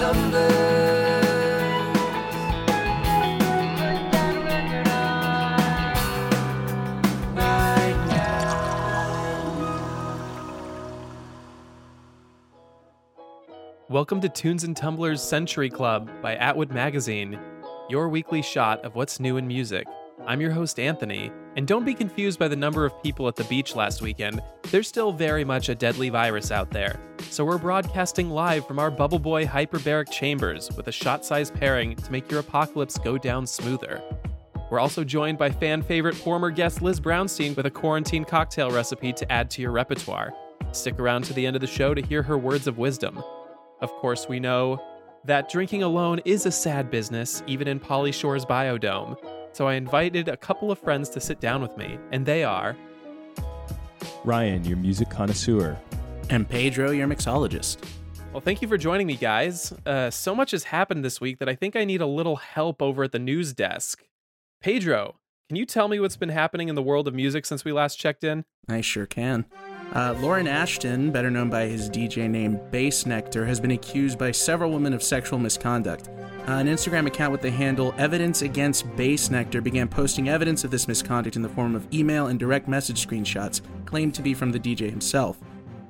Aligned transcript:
Welcome 0.00 0.30
to 14.20 14.28
Tunes 14.28 14.62
and 14.62 14.76
Tumblers 14.76 15.20
Century 15.20 15.68
Club 15.68 16.08
by 16.22 16.36
Atwood 16.36 16.70
Magazine, 16.70 17.36
your 17.88 18.08
weekly 18.08 18.40
shot 18.40 18.84
of 18.84 18.94
what's 18.94 19.18
new 19.18 19.36
in 19.36 19.48
music. 19.48 19.88
I'm 20.26 20.40
your 20.40 20.50
host, 20.50 20.78
Anthony, 20.78 21.30
and 21.56 21.66
don't 21.66 21.84
be 21.84 21.94
confused 21.94 22.38
by 22.38 22.48
the 22.48 22.56
number 22.56 22.84
of 22.84 23.02
people 23.02 23.28
at 23.28 23.36
the 23.36 23.44
beach 23.44 23.74
last 23.74 24.02
weekend. 24.02 24.42
There's 24.70 24.88
still 24.88 25.12
very 25.12 25.44
much 25.44 25.68
a 25.68 25.74
deadly 25.74 26.08
virus 26.10 26.50
out 26.50 26.70
there. 26.70 27.00
So 27.30 27.44
we're 27.44 27.58
broadcasting 27.58 28.28
live 28.28 28.66
from 28.66 28.78
our 28.78 28.90
Bubble 28.90 29.18
Boy 29.18 29.46
hyperbaric 29.46 30.10
chambers 30.10 30.70
with 30.76 30.88
a 30.88 30.92
shot 30.92 31.24
sized 31.24 31.54
pairing 31.54 31.96
to 31.96 32.12
make 32.12 32.30
your 32.30 32.40
apocalypse 32.40 32.98
go 32.98 33.16
down 33.16 33.46
smoother. 33.46 34.02
We're 34.70 34.80
also 34.80 35.04
joined 35.04 35.38
by 35.38 35.50
fan 35.50 35.82
favorite 35.82 36.16
former 36.16 36.50
guest 36.50 36.82
Liz 36.82 37.00
Brownstein 37.00 37.56
with 37.56 37.66
a 37.66 37.70
quarantine 37.70 38.24
cocktail 38.24 38.70
recipe 38.70 39.12
to 39.14 39.32
add 39.32 39.50
to 39.52 39.62
your 39.62 39.70
repertoire. 39.70 40.34
Stick 40.72 40.98
around 40.98 41.22
to 41.24 41.32
the 41.32 41.46
end 41.46 41.56
of 41.56 41.60
the 41.60 41.66
show 41.66 41.94
to 41.94 42.02
hear 42.02 42.22
her 42.22 42.36
words 42.36 42.66
of 42.66 42.76
wisdom. 42.76 43.22
Of 43.80 43.90
course, 43.92 44.28
we 44.28 44.40
know 44.40 44.82
that 45.24 45.48
drinking 45.48 45.84
alone 45.84 46.20
is 46.24 46.44
a 46.44 46.52
sad 46.52 46.90
business, 46.90 47.42
even 47.46 47.68
in 47.68 47.80
Pauly 47.80 48.12
Shore's 48.12 48.44
biodome. 48.44 49.16
So 49.58 49.66
I 49.66 49.74
invited 49.74 50.28
a 50.28 50.36
couple 50.36 50.70
of 50.70 50.78
friends 50.78 51.08
to 51.08 51.20
sit 51.20 51.40
down 51.40 51.62
with 51.62 51.76
me, 51.76 51.98
and 52.12 52.24
they 52.24 52.44
are 52.44 52.76
Ryan, 54.22 54.64
your 54.64 54.76
music 54.76 55.10
connoisseur. 55.10 55.76
And 56.30 56.48
Pedro, 56.48 56.92
your 56.92 57.08
mixologist. 57.08 57.78
Well, 58.32 58.40
thank 58.40 58.62
you 58.62 58.68
for 58.68 58.78
joining 58.78 59.08
me, 59.08 59.16
guys. 59.16 59.72
Uh, 59.84 60.10
so 60.10 60.32
much 60.32 60.52
has 60.52 60.62
happened 60.62 61.04
this 61.04 61.20
week 61.20 61.40
that 61.40 61.48
I 61.48 61.56
think 61.56 61.74
I 61.74 61.84
need 61.84 62.00
a 62.00 62.06
little 62.06 62.36
help 62.36 62.80
over 62.80 63.02
at 63.02 63.10
the 63.10 63.18
news 63.18 63.52
desk. 63.52 64.04
Pedro, 64.60 65.16
can 65.48 65.56
you 65.56 65.66
tell 65.66 65.88
me 65.88 65.98
what's 65.98 66.16
been 66.16 66.28
happening 66.28 66.68
in 66.68 66.76
the 66.76 66.82
world 66.82 67.08
of 67.08 67.14
music 67.14 67.44
since 67.44 67.64
we 67.64 67.72
last 67.72 67.98
checked 67.98 68.22
in? 68.22 68.44
I 68.68 68.80
sure 68.80 69.06
can. 69.06 69.44
Uh, 69.92 70.14
Lorin 70.20 70.46
Ashton, 70.46 71.10
better 71.10 71.32
known 71.32 71.50
by 71.50 71.66
his 71.66 71.90
DJ 71.90 72.30
name 72.30 72.60
Bassnectar, 72.70 73.44
has 73.44 73.58
been 73.58 73.72
accused 73.72 74.20
by 74.20 74.30
several 74.30 74.70
women 74.70 74.92
of 74.92 75.02
sexual 75.02 75.40
misconduct. 75.40 76.10
Uh, 76.48 76.52
an 76.52 76.66
Instagram 76.66 77.06
account 77.06 77.30
with 77.30 77.42
the 77.42 77.50
handle 77.50 77.94
Evidence 77.98 78.40
Against 78.40 78.88
Bassnectar 78.96 79.62
began 79.62 79.86
posting 79.86 80.30
evidence 80.30 80.64
of 80.64 80.70
this 80.70 80.88
misconduct 80.88 81.36
in 81.36 81.42
the 81.42 81.48
form 81.50 81.74
of 81.74 81.86
email 81.92 82.28
and 82.28 82.38
direct 82.38 82.66
message 82.66 83.06
screenshots, 83.06 83.60
claimed 83.84 84.14
to 84.14 84.22
be 84.22 84.32
from 84.32 84.50
the 84.50 84.58
DJ 84.58 84.88
himself. 84.88 85.38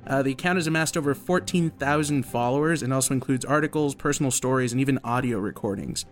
Uh, 0.05 0.21
the 0.21 0.31
account 0.31 0.57
has 0.57 0.67
amassed 0.67 0.97
over 0.97 1.15
14,000 1.15 2.23
followers 2.23 2.83
and 2.83 2.91
also 2.91 3.13
includes 3.13 3.45
articles, 3.45 3.95
personal 3.95 4.31
stories, 4.31 4.73
and 4.73 4.81
even 4.81 4.99
audio 5.01 5.37
recordings. 5.37 6.05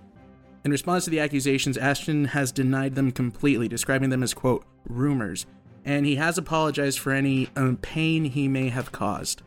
In 0.64 0.72
response 0.72 1.04
to 1.04 1.10
the 1.10 1.20
accusations, 1.20 1.78
Ashton 1.78 2.24
has 2.24 2.54
denied 2.54 2.96
them 2.96 3.12
completely, 3.12 3.68
describing 3.68 4.12
them 4.12 4.24
as, 4.24 4.34
quote, 4.34 4.64
rumors, 4.88 5.46
and 5.84 6.06
he 6.06 6.16
has 6.16 6.38
apologized 6.38 7.00
for 7.00 7.12
any 7.12 7.50
um, 7.58 7.76
pain 7.76 8.24
he 8.24 8.48
may 8.48 8.70
have 8.70 8.94
caused. 8.94 9.42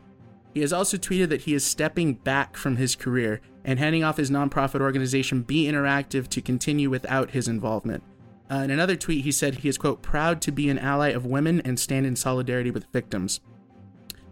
He 0.53 0.61
has 0.61 0.73
also 0.73 0.97
tweeted 0.97 1.29
that 1.29 1.41
he 1.41 1.53
is 1.53 1.63
stepping 1.63 2.15
back 2.15 2.57
from 2.57 2.75
his 2.75 2.95
career 2.95 3.41
and 3.63 3.79
handing 3.79 4.03
off 4.03 4.17
his 4.17 4.29
nonprofit 4.29 4.81
organization 4.81 5.43
Be 5.43 5.65
Interactive 5.65 6.27
to 6.29 6.41
continue 6.41 6.89
without 6.89 7.31
his 7.31 7.47
involvement. 7.47 8.03
Uh, 8.51 8.55
in 8.55 8.71
another 8.71 8.97
tweet, 8.97 9.23
he 9.23 9.31
said 9.31 9.55
he 9.55 9.69
is, 9.69 9.77
quote, 9.77 10.01
proud 10.01 10.41
to 10.41 10.51
be 10.51 10.69
an 10.69 10.79
ally 10.79 11.09
of 11.09 11.25
women 11.25 11.61
and 11.61 11.79
stand 11.79 12.05
in 12.05 12.17
solidarity 12.17 12.69
with 12.69 12.91
victims. 12.91 13.39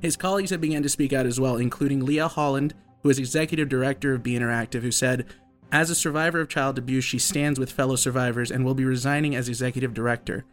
His 0.01 0.17
colleagues 0.17 0.49
have 0.49 0.59
begun 0.59 0.83
to 0.83 0.89
speak 0.89 1.13
out 1.13 1.25
as 1.25 1.39
well, 1.39 1.55
including 1.55 2.05
Leah 2.05 2.27
Holland, 2.27 2.73
who 3.01 3.09
is 3.09 3.19
executive 3.19 3.69
director 3.69 4.13
of 4.13 4.23
Be 4.23 4.33
Interactive, 4.33 4.81
who 4.81 4.91
said, 4.91 5.25
As 5.71 5.89
a 5.89 5.95
survivor 5.95 6.41
of 6.41 6.49
child 6.49 6.77
abuse, 6.77 7.05
she 7.05 7.19
stands 7.19 7.59
with 7.59 7.71
fellow 7.71 7.95
survivors 7.95 8.51
and 8.51 8.65
will 8.65 8.73
be 8.73 8.83
resigning 8.83 9.35
as 9.35 9.47
executive 9.47 9.93
director. 9.93 10.45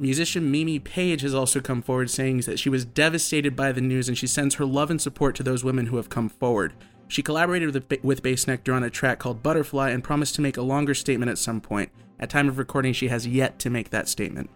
Musician 0.00 0.50
Mimi 0.50 0.78
Page 0.78 1.20
has 1.20 1.34
also 1.34 1.60
come 1.60 1.82
forward 1.82 2.08
saying 2.08 2.40
that 2.40 2.58
she 2.58 2.70
was 2.70 2.86
devastated 2.86 3.54
by 3.54 3.70
the 3.70 3.82
news 3.82 4.08
and 4.08 4.16
she 4.16 4.26
sends 4.26 4.54
her 4.54 4.64
love 4.64 4.90
and 4.90 5.00
support 5.00 5.34
to 5.36 5.42
those 5.42 5.62
women 5.62 5.86
who 5.86 5.96
have 5.96 6.08
come 6.08 6.30
forward. 6.30 6.72
She 7.06 7.22
collaborated 7.22 7.74
with, 7.74 8.02
with 8.02 8.22
Bassnectar 8.22 8.74
on 8.74 8.82
a 8.82 8.88
track 8.88 9.18
called 9.18 9.42
Butterfly 9.42 9.90
and 9.90 10.02
promised 10.02 10.34
to 10.36 10.40
make 10.40 10.56
a 10.56 10.62
longer 10.62 10.94
statement 10.94 11.30
at 11.30 11.36
some 11.36 11.60
point. 11.60 11.90
At 12.18 12.30
time 12.30 12.48
of 12.48 12.56
recording, 12.56 12.94
she 12.94 13.08
has 13.08 13.26
yet 13.26 13.58
to 13.58 13.68
make 13.68 13.90
that 13.90 14.08
statement. 14.08 14.48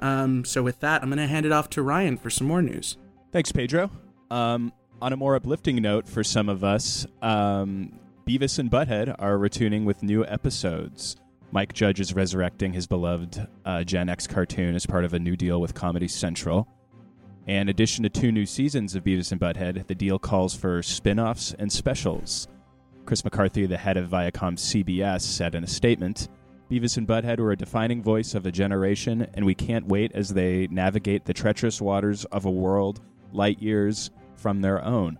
Um, 0.00 0.44
so 0.44 0.64
with 0.64 0.80
that, 0.80 1.02
I'm 1.02 1.10
going 1.10 1.18
to 1.18 1.28
hand 1.28 1.46
it 1.46 1.52
off 1.52 1.70
to 1.70 1.82
Ryan 1.82 2.16
for 2.16 2.28
some 2.28 2.48
more 2.48 2.62
news. 2.62 2.96
Thanks, 3.30 3.52
Pedro. 3.52 3.90
Um, 4.32 4.72
on 5.00 5.12
a 5.12 5.16
more 5.16 5.36
uplifting 5.36 5.80
note 5.80 6.08
for 6.08 6.24
some 6.24 6.48
of 6.48 6.64
us, 6.64 7.06
um, 7.22 7.92
Beavis 8.26 8.58
and 8.58 8.68
Butthead 8.68 9.14
are 9.20 9.36
retuning 9.36 9.84
with 9.84 10.02
new 10.02 10.24
episodes. 10.26 11.16
Mike 11.50 11.72
Judge 11.72 11.98
is 11.98 12.14
resurrecting 12.14 12.74
his 12.74 12.86
beloved 12.86 13.46
uh, 13.64 13.82
Gen 13.82 14.10
X 14.10 14.26
cartoon 14.26 14.74
as 14.74 14.84
part 14.84 15.04
of 15.04 15.14
a 15.14 15.18
new 15.18 15.34
deal 15.34 15.60
with 15.60 15.74
Comedy 15.74 16.06
Central. 16.06 16.68
In 17.46 17.70
addition 17.70 18.02
to 18.02 18.10
two 18.10 18.30
new 18.30 18.44
seasons 18.44 18.94
of 18.94 19.02
Beavis 19.02 19.32
and 19.32 19.40
Butthead, 19.40 19.86
the 19.86 19.94
deal 19.94 20.18
calls 20.18 20.54
for 20.54 20.82
spin 20.82 21.18
offs 21.18 21.54
and 21.58 21.72
specials. 21.72 22.48
Chris 23.06 23.24
McCarthy, 23.24 23.64
the 23.64 23.78
head 23.78 23.96
of 23.96 24.10
Viacom 24.10 24.58
CBS, 24.58 25.22
said 25.22 25.54
in 25.54 25.64
a 25.64 25.66
statement 25.66 26.28
Beavis 26.70 26.98
and 26.98 27.08
Butthead 27.08 27.40
were 27.40 27.52
a 27.52 27.56
defining 27.56 28.02
voice 28.02 28.34
of 28.34 28.44
a 28.44 28.52
generation, 28.52 29.26
and 29.32 29.46
we 29.46 29.54
can't 29.54 29.86
wait 29.86 30.12
as 30.12 30.28
they 30.28 30.66
navigate 30.66 31.24
the 31.24 31.32
treacherous 31.32 31.80
waters 31.80 32.26
of 32.26 32.44
a 32.44 32.50
world 32.50 33.00
light 33.32 33.62
years 33.62 34.10
from 34.36 34.60
their 34.60 34.84
own. 34.84 35.18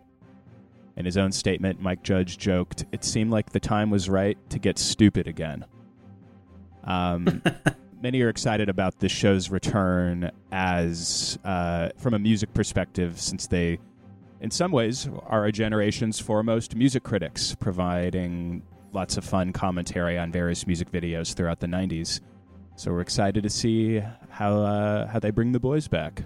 In 0.98 1.06
his 1.06 1.16
own 1.16 1.32
statement, 1.32 1.80
Mike 1.80 2.02
Judge 2.02 2.36
joked, 2.36 2.84
It 2.92 3.02
seemed 3.02 3.30
like 3.30 3.50
the 3.50 3.60
time 3.60 3.88
was 3.88 4.10
right 4.10 4.36
to 4.50 4.58
get 4.58 4.78
stupid 4.78 5.26
again. 5.26 5.64
Um, 6.88 7.42
many 8.02 8.20
are 8.22 8.28
excited 8.28 8.68
about 8.68 8.98
this 8.98 9.12
show's 9.12 9.50
return 9.50 10.32
as, 10.50 11.38
uh, 11.44 11.90
from 11.98 12.14
a 12.14 12.18
music 12.18 12.52
perspective, 12.54 13.20
since 13.20 13.46
they, 13.46 13.78
in 14.40 14.50
some 14.50 14.72
ways, 14.72 15.08
are 15.26 15.44
a 15.44 15.52
generation's 15.52 16.18
foremost 16.18 16.74
music 16.74 17.04
critics, 17.04 17.54
providing 17.54 18.62
lots 18.92 19.16
of 19.16 19.24
fun 19.24 19.52
commentary 19.52 20.18
on 20.18 20.32
various 20.32 20.66
music 20.66 20.90
videos 20.90 21.34
throughout 21.34 21.60
the 21.60 21.66
90s. 21.66 22.20
So 22.76 22.92
we're 22.92 23.00
excited 23.00 23.42
to 23.42 23.50
see 23.50 24.02
how 24.28 24.62
uh, 24.62 25.08
how 25.08 25.18
they 25.18 25.30
bring 25.30 25.52
the 25.52 25.60
boys 25.60 25.88
back. 25.88 26.22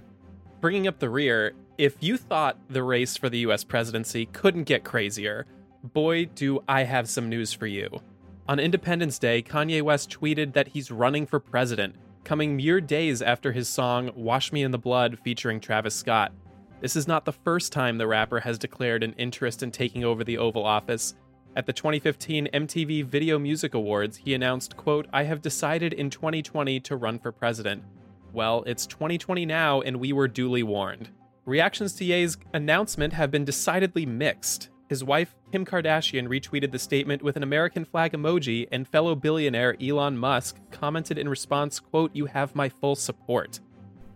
Bringing 0.60 0.86
up 0.86 0.98
the 0.98 1.08
rear, 1.08 1.54
if 1.78 1.96
you 2.00 2.18
thought 2.18 2.58
the 2.68 2.82
race 2.82 3.16
for 3.16 3.30
the 3.30 3.38
US 3.38 3.64
presidency 3.64 4.26
couldn't 4.26 4.64
get 4.64 4.84
crazier, 4.84 5.46
boy, 5.82 6.26
do 6.26 6.62
I 6.68 6.84
have 6.84 7.08
some 7.08 7.30
news 7.30 7.54
for 7.54 7.66
you. 7.66 8.00
On 8.48 8.58
Independence 8.58 9.20
Day, 9.20 9.40
Kanye 9.40 9.82
West 9.82 10.10
tweeted 10.10 10.52
that 10.52 10.68
he's 10.68 10.90
running 10.90 11.26
for 11.26 11.38
president, 11.38 11.94
coming 12.24 12.56
mere 12.56 12.80
days 12.80 13.22
after 13.22 13.52
his 13.52 13.68
song 13.68 14.10
Wash 14.16 14.52
Me 14.52 14.64
in 14.64 14.72
the 14.72 14.78
Blood 14.78 15.18
featuring 15.22 15.60
Travis 15.60 15.94
Scott. 15.94 16.32
This 16.80 16.96
is 16.96 17.06
not 17.06 17.24
the 17.24 17.32
first 17.32 17.72
time 17.72 17.98
the 17.98 18.08
rapper 18.08 18.40
has 18.40 18.58
declared 18.58 19.04
an 19.04 19.14
interest 19.16 19.62
in 19.62 19.70
taking 19.70 20.02
over 20.02 20.24
the 20.24 20.38
Oval 20.38 20.66
Office. 20.66 21.14
At 21.54 21.66
the 21.66 21.72
2015 21.72 22.48
MTV 22.52 23.04
Video 23.04 23.38
Music 23.38 23.74
Awards, 23.74 24.16
he 24.16 24.34
announced, 24.34 24.76
quote, 24.76 25.06
I 25.12 25.22
have 25.22 25.40
decided 25.40 25.92
in 25.92 26.10
2020 26.10 26.80
to 26.80 26.96
run 26.96 27.20
for 27.20 27.30
president. 27.30 27.84
Well, 28.32 28.64
it's 28.66 28.86
2020 28.86 29.46
now, 29.46 29.82
and 29.82 30.00
we 30.00 30.12
were 30.12 30.26
duly 30.26 30.64
warned. 30.64 31.10
Reactions 31.44 31.92
to 31.94 32.04
Ye's 32.04 32.36
announcement 32.52 33.12
have 33.12 33.30
been 33.30 33.44
decidedly 33.44 34.04
mixed. 34.04 34.70
His 34.92 35.02
wife, 35.02 35.34
Kim 35.50 35.64
Kardashian, 35.64 36.28
retweeted 36.28 36.70
the 36.70 36.78
statement 36.78 37.22
with 37.22 37.38
an 37.38 37.42
American 37.42 37.86
flag 37.86 38.12
emoji, 38.12 38.68
and 38.70 38.86
fellow 38.86 39.14
billionaire 39.14 39.74
Elon 39.80 40.18
Musk 40.18 40.58
commented 40.70 41.16
in 41.16 41.30
response, 41.30 41.80
quote, 41.80 42.10
You 42.12 42.26
have 42.26 42.54
my 42.54 42.68
full 42.68 42.94
support. 42.94 43.60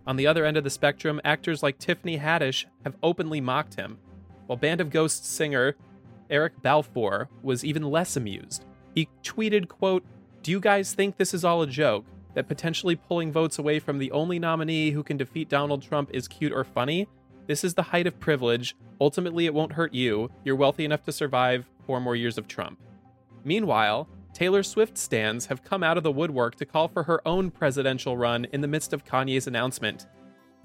On 0.06 0.16
the 0.16 0.26
other 0.26 0.44
end 0.44 0.58
of 0.58 0.64
the 0.64 0.68
spectrum, 0.68 1.18
actors 1.24 1.62
like 1.62 1.78
Tiffany 1.78 2.18
Haddish 2.18 2.66
have 2.84 2.94
openly 3.02 3.40
mocked 3.40 3.76
him, 3.76 3.96
while 4.48 4.58
Band 4.58 4.82
of 4.82 4.90
Ghosts 4.90 5.26
singer 5.26 5.76
Eric 6.28 6.60
Balfour 6.60 7.30
was 7.42 7.64
even 7.64 7.90
less 7.90 8.14
amused. 8.14 8.66
He 8.94 9.08
tweeted, 9.24 9.68
quote, 9.68 10.04
Do 10.42 10.50
you 10.50 10.60
guys 10.60 10.92
think 10.92 11.16
this 11.16 11.32
is 11.32 11.42
all 11.42 11.62
a 11.62 11.66
joke? 11.66 12.04
That 12.34 12.48
potentially 12.48 12.96
pulling 12.96 13.32
votes 13.32 13.58
away 13.58 13.78
from 13.78 13.96
the 13.96 14.10
only 14.10 14.38
nominee 14.38 14.90
who 14.90 15.02
can 15.02 15.16
defeat 15.16 15.48
Donald 15.48 15.80
Trump 15.80 16.10
is 16.12 16.28
cute 16.28 16.52
or 16.52 16.64
funny? 16.64 17.08
This 17.46 17.62
is 17.62 17.74
the 17.74 17.82
height 17.82 18.06
of 18.06 18.18
privilege. 18.18 18.74
Ultimately, 19.00 19.46
it 19.46 19.54
won't 19.54 19.72
hurt 19.72 19.94
you. 19.94 20.30
You're 20.44 20.56
wealthy 20.56 20.84
enough 20.84 21.04
to 21.04 21.12
survive 21.12 21.66
four 21.86 22.00
more 22.00 22.16
years 22.16 22.38
of 22.38 22.48
Trump. 22.48 22.80
Meanwhile, 23.44 24.08
Taylor 24.32 24.62
Swift 24.62 24.98
stands 24.98 25.46
have 25.46 25.64
come 25.64 25.82
out 25.82 25.96
of 25.96 26.02
the 26.02 26.12
woodwork 26.12 26.56
to 26.56 26.66
call 26.66 26.88
for 26.88 27.04
her 27.04 27.26
own 27.26 27.50
presidential 27.50 28.16
run 28.16 28.46
in 28.52 28.60
the 28.60 28.68
midst 28.68 28.92
of 28.92 29.04
Kanye's 29.04 29.46
announcement. 29.46 30.06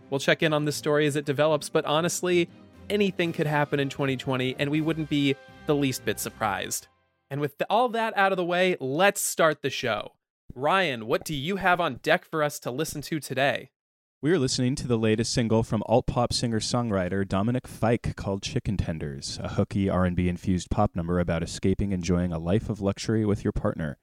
We'll 0.10 0.20
check 0.20 0.44
in 0.44 0.54
on 0.54 0.66
this 0.66 0.76
story 0.76 1.06
as 1.06 1.16
it 1.16 1.26
develops, 1.26 1.70
but 1.70 1.86
honestly, 1.86 2.50
anything 2.90 3.32
could 3.32 3.48
happen 3.48 3.80
in 3.80 3.88
2020 3.88 4.56
and 4.60 4.70
we 4.70 4.82
wouldn't 4.82 5.10
be 5.10 5.36
the 5.68 5.76
least 5.76 6.04
bit 6.04 6.20
surprised. 6.20 6.88
And 7.30 7.40
with 7.40 7.58
the, 7.60 7.68
all 7.70 7.88
that 7.90 8.18
out 8.18 8.34
of 8.34 8.38
the 8.38 8.44
way, 8.44 8.76
let's 8.80 9.22
start 9.22 9.62
the 9.62 9.70
show. 9.70 10.14
Ryan, 10.54 11.06
what 11.06 11.24
do 11.24 11.34
you 11.34 11.56
have 11.56 11.80
on 11.80 12.02
deck 12.04 12.26
for 12.26 12.44
us 12.44 12.60
to 12.60 12.72
listen 12.72 13.02
to 13.04 13.22
today? 13.22 13.71
We 14.24 14.32
are 14.34 14.38
listening 14.38 14.76
to 14.76 14.88
the 14.88 15.00
latest 15.00 15.34
single 15.34 15.64
from 15.64 15.82
alt 15.88 16.06
pop 16.06 16.32
singer 16.32 16.60
songwriter 16.60 17.28
Dominic 17.28 17.68
Fike 17.68 18.16
called 18.16 18.44
"Chicken 18.44 18.78
Tenders," 18.78 19.40
a 19.42 19.54
hooky 19.54 19.90
R 19.90 20.06
and 20.06 20.16
B 20.16 20.30
infused 20.30 20.70
pop 20.70 20.96
number 20.96 21.20
about 21.20 21.42
escaping 21.42 21.92
enjoying 21.92 22.32
a 22.32 22.38
life 22.38 22.70
of 22.70 22.82
luxury 22.82 23.26
with 23.26 23.44
your 23.44 23.52
partner. 23.52 23.98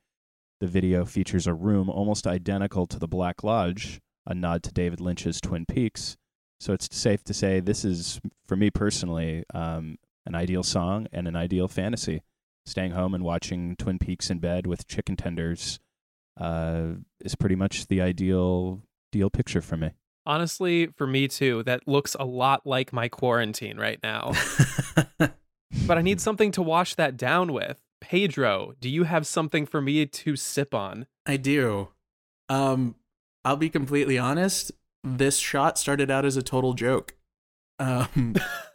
The 0.58 0.66
video 0.66 1.04
features 1.04 1.46
a 1.46 1.54
room 1.54 1.88
almost 1.88 2.26
identical 2.26 2.88
to 2.88 2.98
the 2.98 3.06
Black 3.06 3.44
Lodge, 3.44 4.00
a 4.26 4.34
nod 4.34 4.64
to 4.64 4.72
David 4.72 5.00
Lynch's 5.00 5.40
Twin 5.40 5.64
Peaks. 5.64 6.16
So 6.58 6.72
it's 6.72 6.88
safe 6.90 7.22
to 7.22 7.32
say 7.32 7.60
this 7.60 7.84
is, 7.84 8.20
for 8.44 8.56
me 8.56 8.70
personally, 8.70 9.44
um, 9.54 9.98
an 10.26 10.34
ideal 10.34 10.64
song 10.64 11.06
and 11.12 11.28
an 11.28 11.36
ideal 11.36 11.68
fantasy. 11.68 12.24
Staying 12.66 12.90
home 12.90 13.14
and 13.14 13.22
watching 13.22 13.76
Twin 13.76 14.00
Peaks 14.00 14.30
in 14.30 14.40
bed 14.40 14.66
with 14.66 14.88
chicken 14.88 15.14
tenders 15.14 15.78
uh, 16.40 16.94
is 17.20 17.36
pretty 17.36 17.54
much 17.54 17.86
the 17.86 18.00
ideal 18.00 18.82
ideal 19.14 19.30
picture 19.30 19.62
for 19.62 19.76
me. 19.76 19.92
Honestly, 20.26 20.88
for 20.96 21.06
me 21.06 21.28
too, 21.28 21.62
that 21.64 21.86
looks 21.88 22.14
a 22.18 22.24
lot 22.24 22.66
like 22.66 22.92
my 22.92 23.08
quarantine 23.08 23.78
right 23.78 23.98
now. 24.02 24.32
but 25.18 25.98
I 25.98 26.02
need 26.02 26.20
something 26.20 26.52
to 26.52 26.62
wash 26.62 26.94
that 26.96 27.16
down 27.16 27.52
with. 27.52 27.80
Pedro, 28.00 28.74
do 28.80 28.88
you 28.88 29.04
have 29.04 29.26
something 29.26 29.66
for 29.66 29.80
me 29.80 30.06
to 30.06 30.36
sip 30.36 30.74
on? 30.74 31.06
I 31.26 31.36
do. 31.36 31.88
Um, 32.48 32.94
I'll 33.44 33.56
be 33.56 33.70
completely 33.70 34.18
honest. 34.18 34.72
This 35.02 35.38
shot 35.38 35.78
started 35.78 36.10
out 36.10 36.24
as 36.24 36.36
a 36.36 36.42
total 36.42 36.74
joke. 36.74 37.14
Um, 37.78 38.34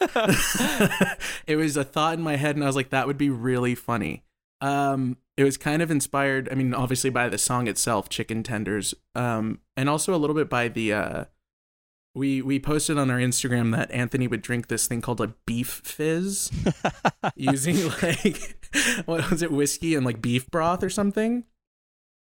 it 1.46 1.56
was 1.56 1.76
a 1.76 1.84
thought 1.84 2.14
in 2.14 2.22
my 2.22 2.36
head, 2.36 2.56
and 2.56 2.64
I 2.64 2.66
was 2.66 2.76
like, 2.76 2.90
that 2.90 3.06
would 3.06 3.18
be 3.18 3.30
really 3.30 3.74
funny. 3.74 4.24
Um, 4.60 5.18
it 5.36 5.44
was 5.44 5.56
kind 5.56 5.82
of 5.82 5.90
inspired. 5.90 6.48
I 6.50 6.54
mean, 6.54 6.72
obviously 6.74 7.10
by 7.10 7.28
the 7.28 7.38
song 7.38 7.66
itself, 7.66 8.08
"Chicken 8.08 8.42
Tenders," 8.42 8.94
um, 9.14 9.60
and 9.76 9.88
also 9.88 10.14
a 10.14 10.18
little 10.18 10.36
bit 10.36 10.48
by 10.48 10.68
the. 10.68 10.92
Uh, 10.92 11.24
we 12.14 12.40
we 12.42 12.60
posted 12.60 12.96
on 12.96 13.10
our 13.10 13.18
Instagram 13.18 13.72
that 13.72 13.90
Anthony 13.90 14.28
would 14.28 14.42
drink 14.42 14.68
this 14.68 14.86
thing 14.86 15.00
called 15.00 15.20
a 15.20 15.34
beef 15.46 15.82
fizz, 15.84 16.50
using 17.36 17.90
like 18.02 18.56
what 19.06 19.30
was 19.30 19.42
it, 19.42 19.50
whiskey 19.50 19.94
and 19.94 20.06
like 20.06 20.22
beef 20.22 20.50
broth 20.50 20.82
or 20.82 20.90
something. 20.90 21.44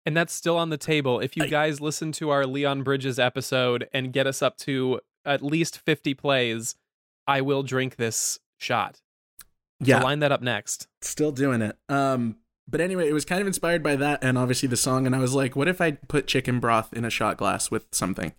And 0.06 0.16
that's 0.16 0.32
still 0.32 0.56
on 0.56 0.70
the 0.70 0.78
table. 0.78 1.20
If 1.20 1.36
you 1.36 1.46
guys 1.46 1.80
listen 1.80 2.10
to 2.12 2.30
our 2.30 2.46
Leon 2.46 2.82
Bridges 2.82 3.18
episode 3.18 3.86
and 3.92 4.14
get 4.14 4.26
us 4.26 4.40
up 4.40 4.56
to 4.58 5.00
at 5.26 5.42
least 5.42 5.78
50 5.78 6.14
plays, 6.14 6.74
I 7.26 7.42
will 7.42 7.62
drink 7.62 7.96
this 7.96 8.38
shot. 8.58 9.02
Yeah. 9.78 9.98
So 9.98 10.04
line 10.04 10.20
that 10.20 10.32
up 10.32 10.40
next. 10.40 10.88
Still 11.02 11.32
doing 11.32 11.60
it. 11.60 11.76
Um, 11.90 12.36
but 12.66 12.80
anyway, 12.80 13.10
it 13.10 13.12
was 13.12 13.26
kind 13.26 13.42
of 13.42 13.46
inspired 13.46 13.82
by 13.82 13.94
that 13.96 14.24
and 14.24 14.38
obviously 14.38 14.68
the 14.68 14.76
song. 14.76 15.06
And 15.06 15.14
I 15.14 15.18
was 15.18 15.34
like, 15.34 15.54
what 15.54 15.68
if 15.68 15.82
I 15.82 15.92
put 15.92 16.26
chicken 16.26 16.60
broth 16.60 16.94
in 16.94 17.04
a 17.04 17.10
shot 17.10 17.36
glass 17.36 17.70
with 17.70 17.86
something? 17.92 18.32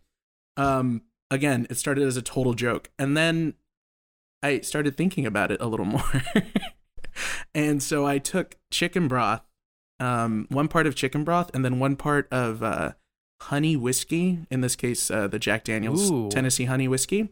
Um, 0.57 1.03
again, 1.31 1.65
it 1.69 1.77
started 1.77 2.05
as 2.05 2.17
a 2.17 2.21
total 2.21 2.53
joke. 2.53 2.91
And 2.99 3.17
then 3.17 3.55
I 4.43 4.59
started 4.59 4.97
thinking 4.97 5.25
about 5.25 5.51
it 5.51 5.59
a 5.61 5.67
little 5.67 5.85
more. 5.87 6.23
and 7.55 7.81
so 7.81 8.05
I 8.05 8.19
took 8.19 8.57
chicken 8.69 9.07
broth, 9.07 9.41
um, 9.99 10.45
one 10.49 10.67
part 10.67 10.85
of 10.85 10.93
chicken 10.93 11.23
broth, 11.23 11.49
and 11.55 11.65
then 11.65 11.79
one 11.79 11.95
part 11.95 12.27
of 12.31 12.61
uh, 12.61 12.91
honey 13.43 13.75
whiskey. 13.75 14.45
In 14.51 14.61
this 14.61 14.75
case, 14.75 15.09
uh, 15.09 15.27
the 15.27 15.39
Jack 15.39 15.63
Daniels 15.63 16.11
Ooh. 16.11 16.29
Tennessee 16.29 16.65
honey 16.65 16.87
whiskey. 16.87 17.29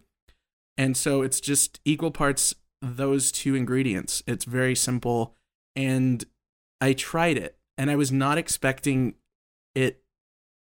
And 0.78 0.96
so 0.96 1.22
it's 1.22 1.42
just 1.42 1.82
equal 1.84 2.12
parts 2.12 2.56
those 2.82 3.32
two 3.34 3.54
ingredients. 3.54 4.24
It's 4.26 4.46
very 4.46 4.76
simple. 4.76 5.36
And 5.76 6.24
I 6.80 6.94
tried 6.94 7.38
it 7.38 7.58
and 7.78 7.92
I 7.92 7.98
was 7.98 8.12
not 8.12 8.38
expecting 8.38 9.16
it 9.76 10.02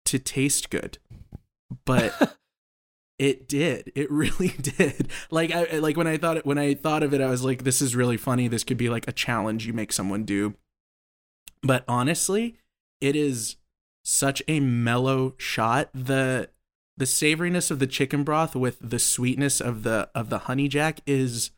to 0.05 0.17
taste 0.17 0.69
good. 0.69 0.97
But 1.83 2.37
it 3.19 3.47
did. 3.47 3.91
It 3.95 4.09
really 4.11 4.49
did. 4.49 5.09
Like 5.31 5.51
I 5.51 5.77
like 5.77 5.97
when 5.97 6.07
I 6.07 6.17
thought 6.17 6.37
it 6.37 6.45
when 6.45 6.57
I 6.57 6.73
thought 6.73 7.03
of 7.03 7.13
it, 7.13 7.21
I 7.21 7.29
was 7.29 7.43
like, 7.43 7.63
this 7.63 7.81
is 7.81 7.95
really 7.95 8.17
funny. 8.17 8.47
This 8.47 8.63
could 8.63 8.77
be 8.77 8.89
like 8.89 9.07
a 9.07 9.11
challenge 9.11 9.65
you 9.65 9.73
make 9.73 9.91
someone 9.93 10.23
do. 10.23 10.53
But 11.63 11.83
honestly, 11.87 12.57
it 13.01 13.15
is 13.15 13.55
such 14.03 14.41
a 14.47 14.59
mellow 14.59 15.33
shot. 15.37 15.89
The 15.93 16.49
the 16.95 17.05
savoriness 17.05 17.69
of 17.69 17.79
the 17.79 17.87
chicken 17.87 18.23
broth 18.23 18.55
with 18.55 18.77
the 18.81 18.99
sweetness 18.99 19.61
of 19.61 19.83
the 19.83 20.09
of 20.15 20.29
the 20.29 20.39
honey 20.39 20.67
jack 20.67 20.99
is 21.05 21.51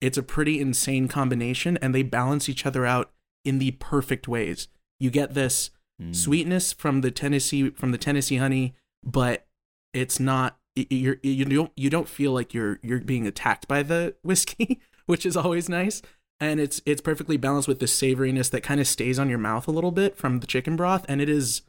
it's 0.00 0.18
a 0.18 0.22
pretty 0.22 0.60
insane 0.60 1.08
combination 1.08 1.76
and 1.78 1.94
they 1.94 2.02
balance 2.02 2.48
each 2.48 2.66
other 2.66 2.84
out 2.84 3.10
in 3.44 3.58
the 3.58 3.72
perfect 3.72 4.28
ways. 4.28 4.68
You 5.00 5.10
get 5.10 5.34
this 5.34 5.70
Mm. 6.02 6.12
sweetness 6.12 6.72
from 6.72 7.02
the 7.02 7.12
Tennessee 7.12 7.70
from 7.70 7.92
the 7.92 7.98
Tennessee 7.98 8.38
honey, 8.38 8.74
but 9.04 9.46
it's 9.92 10.18
not 10.18 10.58
you're 10.74 11.16
you 11.22 11.44
don't 11.44 11.72
you 11.76 11.90
don't 11.90 12.08
feel 12.08 12.32
like 12.32 12.54
you're 12.54 12.78
you're 12.82 13.00
being 13.00 13.26
attacked 13.26 13.68
by 13.68 13.82
the 13.82 14.14
whiskey, 14.22 14.80
which 15.06 15.24
is 15.26 15.36
always 15.36 15.68
nice. 15.68 16.02
And 16.40 16.60
it's 16.60 16.82
it's 16.84 17.00
perfectly 17.00 17.36
balanced 17.36 17.68
with 17.68 17.78
the 17.78 17.86
savoriness 17.86 18.50
that 18.50 18.62
kind 18.62 18.80
of 18.80 18.86
stays 18.86 19.18
on 19.18 19.28
your 19.28 19.38
mouth 19.38 19.68
a 19.68 19.70
little 19.72 19.92
bit 19.92 20.16
from 20.16 20.40
the 20.40 20.46
chicken 20.46 20.76
broth, 20.76 21.04
and 21.08 21.20
it 21.20 21.28
is 21.28 21.62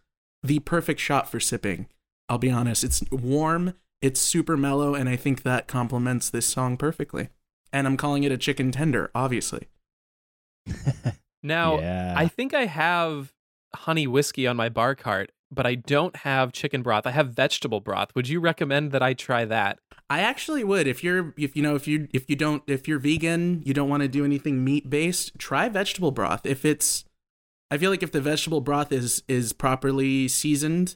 the 0.44 0.60
perfect 0.60 1.00
shot 1.00 1.30
for 1.30 1.40
sipping. 1.40 1.88
I'll 2.28 2.40
be 2.40 2.50
honest, 2.50 2.84
it's 2.84 3.04
warm, 3.12 3.76
it's 4.02 4.20
super 4.20 4.58
mellow, 4.58 4.96
and 4.96 5.08
I 5.08 5.16
think 5.16 5.44
that 5.44 5.68
complements 5.68 6.30
this 6.30 6.48
song 6.48 6.76
perfectly. 6.76 7.30
And 7.72 7.86
I'm 7.86 7.98
calling 7.98 8.24
it 8.24 8.32
a 8.32 8.38
chicken 8.38 8.72
tender, 8.72 9.12
obviously. 9.14 9.68
Now, 11.46 11.80
yeah. 11.80 12.16
I 12.18 12.28
think 12.28 12.56
I 12.56 12.66
have 12.66 13.32
honey 13.76 14.08
whiskey 14.08 14.48
on 14.48 14.58
my 14.58 14.68
bar 14.68 14.96
cart, 14.96 15.32
but 15.52 15.66
I 15.66 15.76
don't 15.76 16.16
have 16.18 16.52
chicken 16.52 16.82
broth. 16.82 17.06
I 17.06 17.12
have 17.12 17.30
vegetable 17.30 17.80
broth. 17.80 18.14
Would 18.16 18.28
you 18.28 18.40
recommend 18.40 18.92
that 18.92 19.02
I 19.02 19.14
try 19.14 19.46
that? 19.46 19.80
I 20.10 20.20
actually 20.20 20.64
would 20.64 20.86
if 20.88 21.04
you're 21.04 21.34
if 21.38 21.56
you 21.56 21.64
know 21.64 21.76
if 21.76 21.88
you 21.88 22.08
if 22.14 22.30
you 22.30 22.36
don't 22.36 22.62
if 22.68 22.88
you're 22.88 23.00
vegan, 23.00 23.64
you 23.66 23.74
don't 23.74 23.90
want 23.90 24.02
to 24.02 24.08
do 24.08 24.24
anything 24.24 24.64
meat 24.64 24.90
based, 24.90 25.38
try 25.40 25.68
vegetable 25.70 26.12
broth. 26.12 26.46
If 26.46 26.64
it's 26.66 27.06
I 27.72 27.78
feel 27.78 27.90
like 27.90 28.04
if 28.04 28.12
the 28.12 28.22
vegetable 28.22 28.62
broth 28.62 28.92
is 28.92 29.24
is 29.28 29.52
properly 29.54 30.28
seasoned, 30.28 30.96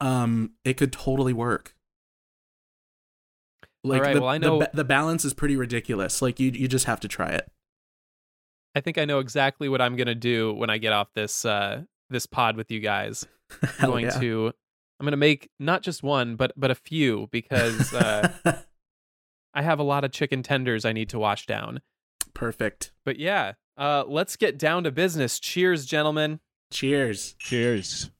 um 0.00 0.52
it 0.64 0.74
could 0.76 0.92
totally 0.92 1.32
work. 1.32 1.74
Like 3.82 4.02
right, 4.02 4.14
the, 4.14 4.20
well, 4.20 4.30
I 4.30 4.38
know- 4.38 4.58
ba- 4.60 4.70
the 4.74 4.84
balance 4.84 5.24
is 5.24 5.32
pretty 5.32 5.56
ridiculous. 5.56 6.20
Like 6.20 6.38
you 6.38 6.50
you 6.50 6.68
just 6.68 6.84
have 6.84 7.00
to 7.00 7.08
try 7.08 7.30
it. 7.30 7.50
I 8.74 8.80
think 8.80 8.98
I 8.98 9.04
know 9.04 9.18
exactly 9.20 9.68
what 9.68 9.80
I'm 9.80 9.96
gonna 9.96 10.14
do 10.14 10.52
when 10.52 10.68
I 10.70 10.76
get 10.78 10.92
off 10.92 11.12
this 11.14 11.44
uh 11.46 11.84
this 12.10 12.26
pod 12.26 12.56
with 12.56 12.70
you 12.70 12.80
guys. 12.80 13.26
I'm 13.62 13.68
Hell 13.78 13.90
going 13.90 14.04
yeah. 14.06 14.20
to 14.20 14.52
I'm 15.00 15.06
gonna 15.06 15.16
make 15.16 15.48
not 15.58 15.82
just 15.82 16.02
one, 16.02 16.36
but 16.36 16.52
but 16.56 16.70
a 16.70 16.74
few 16.74 17.28
because 17.32 17.94
uh, 17.94 18.30
I 19.54 19.62
have 19.62 19.78
a 19.78 19.82
lot 19.82 20.04
of 20.04 20.12
chicken 20.12 20.42
tenders 20.42 20.84
I 20.84 20.92
need 20.92 21.08
to 21.08 21.18
wash 21.18 21.46
down. 21.46 21.80
Perfect. 22.34 22.92
But 23.06 23.18
yeah, 23.18 23.54
uh, 23.78 24.04
let's 24.06 24.36
get 24.36 24.58
down 24.58 24.84
to 24.84 24.90
business. 24.90 25.40
Cheers, 25.40 25.86
gentlemen. 25.86 26.40
Cheers. 26.70 27.34
Cheers. 27.38 28.10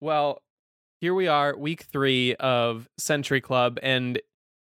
Well, 0.00 0.42
here 1.00 1.14
we 1.14 1.26
are, 1.26 1.56
week 1.56 1.84
three 1.84 2.34
of 2.34 2.88
Century 2.98 3.40
Club, 3.40 3.78
and 3.82 4.20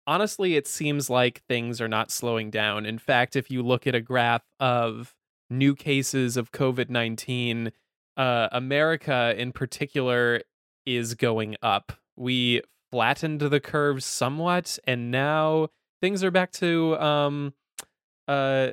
honestly, 0.07 0.57
it 0.57 0.69
seems 0.69 1.09
like 1.09 1.43
things 1.49 1.81
are 1.81 1.89
not 1.89 2.11
slowing 2.11 2.51
down. 2.51 2.85
In 2.85 2.99
fact, 2.99 3.35
if 3.35 3.51
you 3.51 3.63
look 3.63 3.87
at 3.87 3.95
a 3.95 4.01
graph 4.01 4.45
of 4.61 5.15
new 5.51 5.75
cases 5.75 6.37
of 6.37 6.53
COVID 6.53 6.91
19, 6.91 7.73
uh, 8.17 8.49
America 8.53 9.35
in 9.37 9.53
particular 9.53 10.43
is 10.87 11.15
going 11.15 11.57
up. 11.63 11.93
We 12.17 12.63
flattened 12.91 13.41
the 13.41 13.61
curve 13.61 14.03
somewhat, 14.05 14.79
and 14.87 15.11
now 15.11 15.69
things 16.01 16.23
are 16.23 16.31
back 16.31 16.53
to, 16.53 16.97
um, 17.01 17.55
uh, 18.29 18.69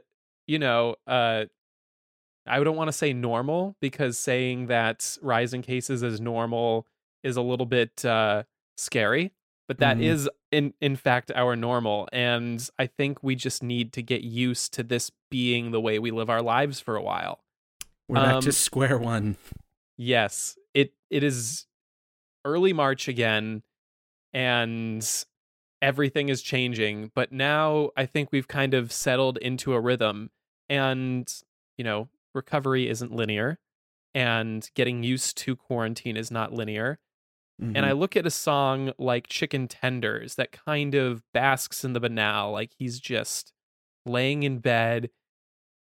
you 0.48 0.60
know, 0.60 0.96
uh, 1.08 1.46
I 2.46 2.64
don't 2.64 2.76
want 2.76 2.88
to 2.90 2.94
say 2.94 3.14
normal 3.14 3.76
because 3.82 4.18
saying 4.18 4.68
that 4.68 5.18
rising 5.22 5.62
cases 5.62 6.04
is 6.04 6.20
normal 6.20 6.88
is 7.24 7.38
a 7.38 7.42
little 7.42 7.66
bit 7.66 8.04
uh, 8.04 8.44
scary, 8.78 9.32
but 9.72 9.78
that 9.78 9.96
Mhm. 10.00 10.04
is 10.04 10.30
in 10.52 10.74
in 10.82 10.98
fact 10.98 11.32
our 11.34 11.56
normal, 11.56 12.10
and 12.12 12.70
I 12.78 12.88
think 12.88 13.24
we 13.24 13.36
just 13.36 13.64
need 13.64 13.94
to 13.94 14.02
get 14.04 14.22
used 14.22 14.74
to 14.74 14.84
this 14.84 15.12
being 15.30 15.72
the 15.72 15.80
way 15.80 15.98
we 15.98 16.12
live 16.12 16.30
our 16.30 16.42
lives 16.42 16.82
for 16.82 16.98
a 16.98 17.02
while. 17.02 17.42
We're 18.10 18.16
back 18.22 18.36
Um, 18.36 18.42
to 18.42 18.52
square 18.52 18.98
one. 18.98 19.38
Yes, 19.96 20.58
it 20.74 20.94
it 21.10 21.24
is 21.24 21.68
early 22.44 22.74
March 22.74 23.08
again, 23.08 23.64
and 24.34 25.08
everything 25.82 26.28
is 26.28 26.42
changing. 26.42 27.14
But 27.16 27.32
now 27.32 27.92
I 27.96 28.06
think 28.06 28.34
we've 28.34 28.50
kind 28.50 28.74
of 28.74 28.92
settled 28.92 29.38
into 29.38 29.72
a 29.72 29.80
rhythm, 29.80 30.32
and 30.68 31.34
you 31.78 31.86
know, 31.86 32.10
recovery 32.34 32.90
isn't 32.90 33.14
linear, 33.14 33.58
and 34.14 34.70
getting 34.76 35.02
used 35.02 35.38
to 35.38 35.56
quarantine 35.56 36.18
is 36.18 36.30
not 36.30 36.52
linear. 36.52 37.00
And 37.62 37.76
Mhm. 37.76 37.84
I 37.84 37.92
look 37.92 38.18
at 38.18 38.26
a 38.26 38.32
song 38.32 38.92
like 38.98 39.28
Chicken 39.28 39.68
Tenders 39.68 40.34
that 40.36 40.52
kind 40.52 40.96
of 40.96 41.22
basks 41.32 41.84
in 41.86 41.94
the 41.94 42.00
banal, 42.00 42.52
like 42.52 42.72
he's 42.78 43.00
just 43.00 43.54
laying 44.04 44.42
in 44.42 44.58
bed 44.58 45.12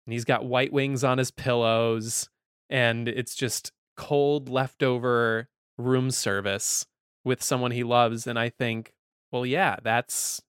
and 0.05 0.13
he's 0.13 0.23
got 0.23 0.45
white 0.45 0.71
wings 0.71 1.03
on 1.03 1.17
his 1.17 1.29
pillows 1.29 2.29
and 2.69 3.09
it's 3.09 3.35
just 3.35 3.73
cold 3.97 4.47
leftover 4.47 5.49
room 5.77 6.09
service 6.09 6.85
with 7.25 7.43
someone 7.43 7.71
he 7.71 7.83
loves 7.83 8.25
and 8.25 8.39
I 8.39 8.47
think, 8.49 8.93
well 9.31 9.45
yeah, 9.45 9.75
that's 9.83 10.41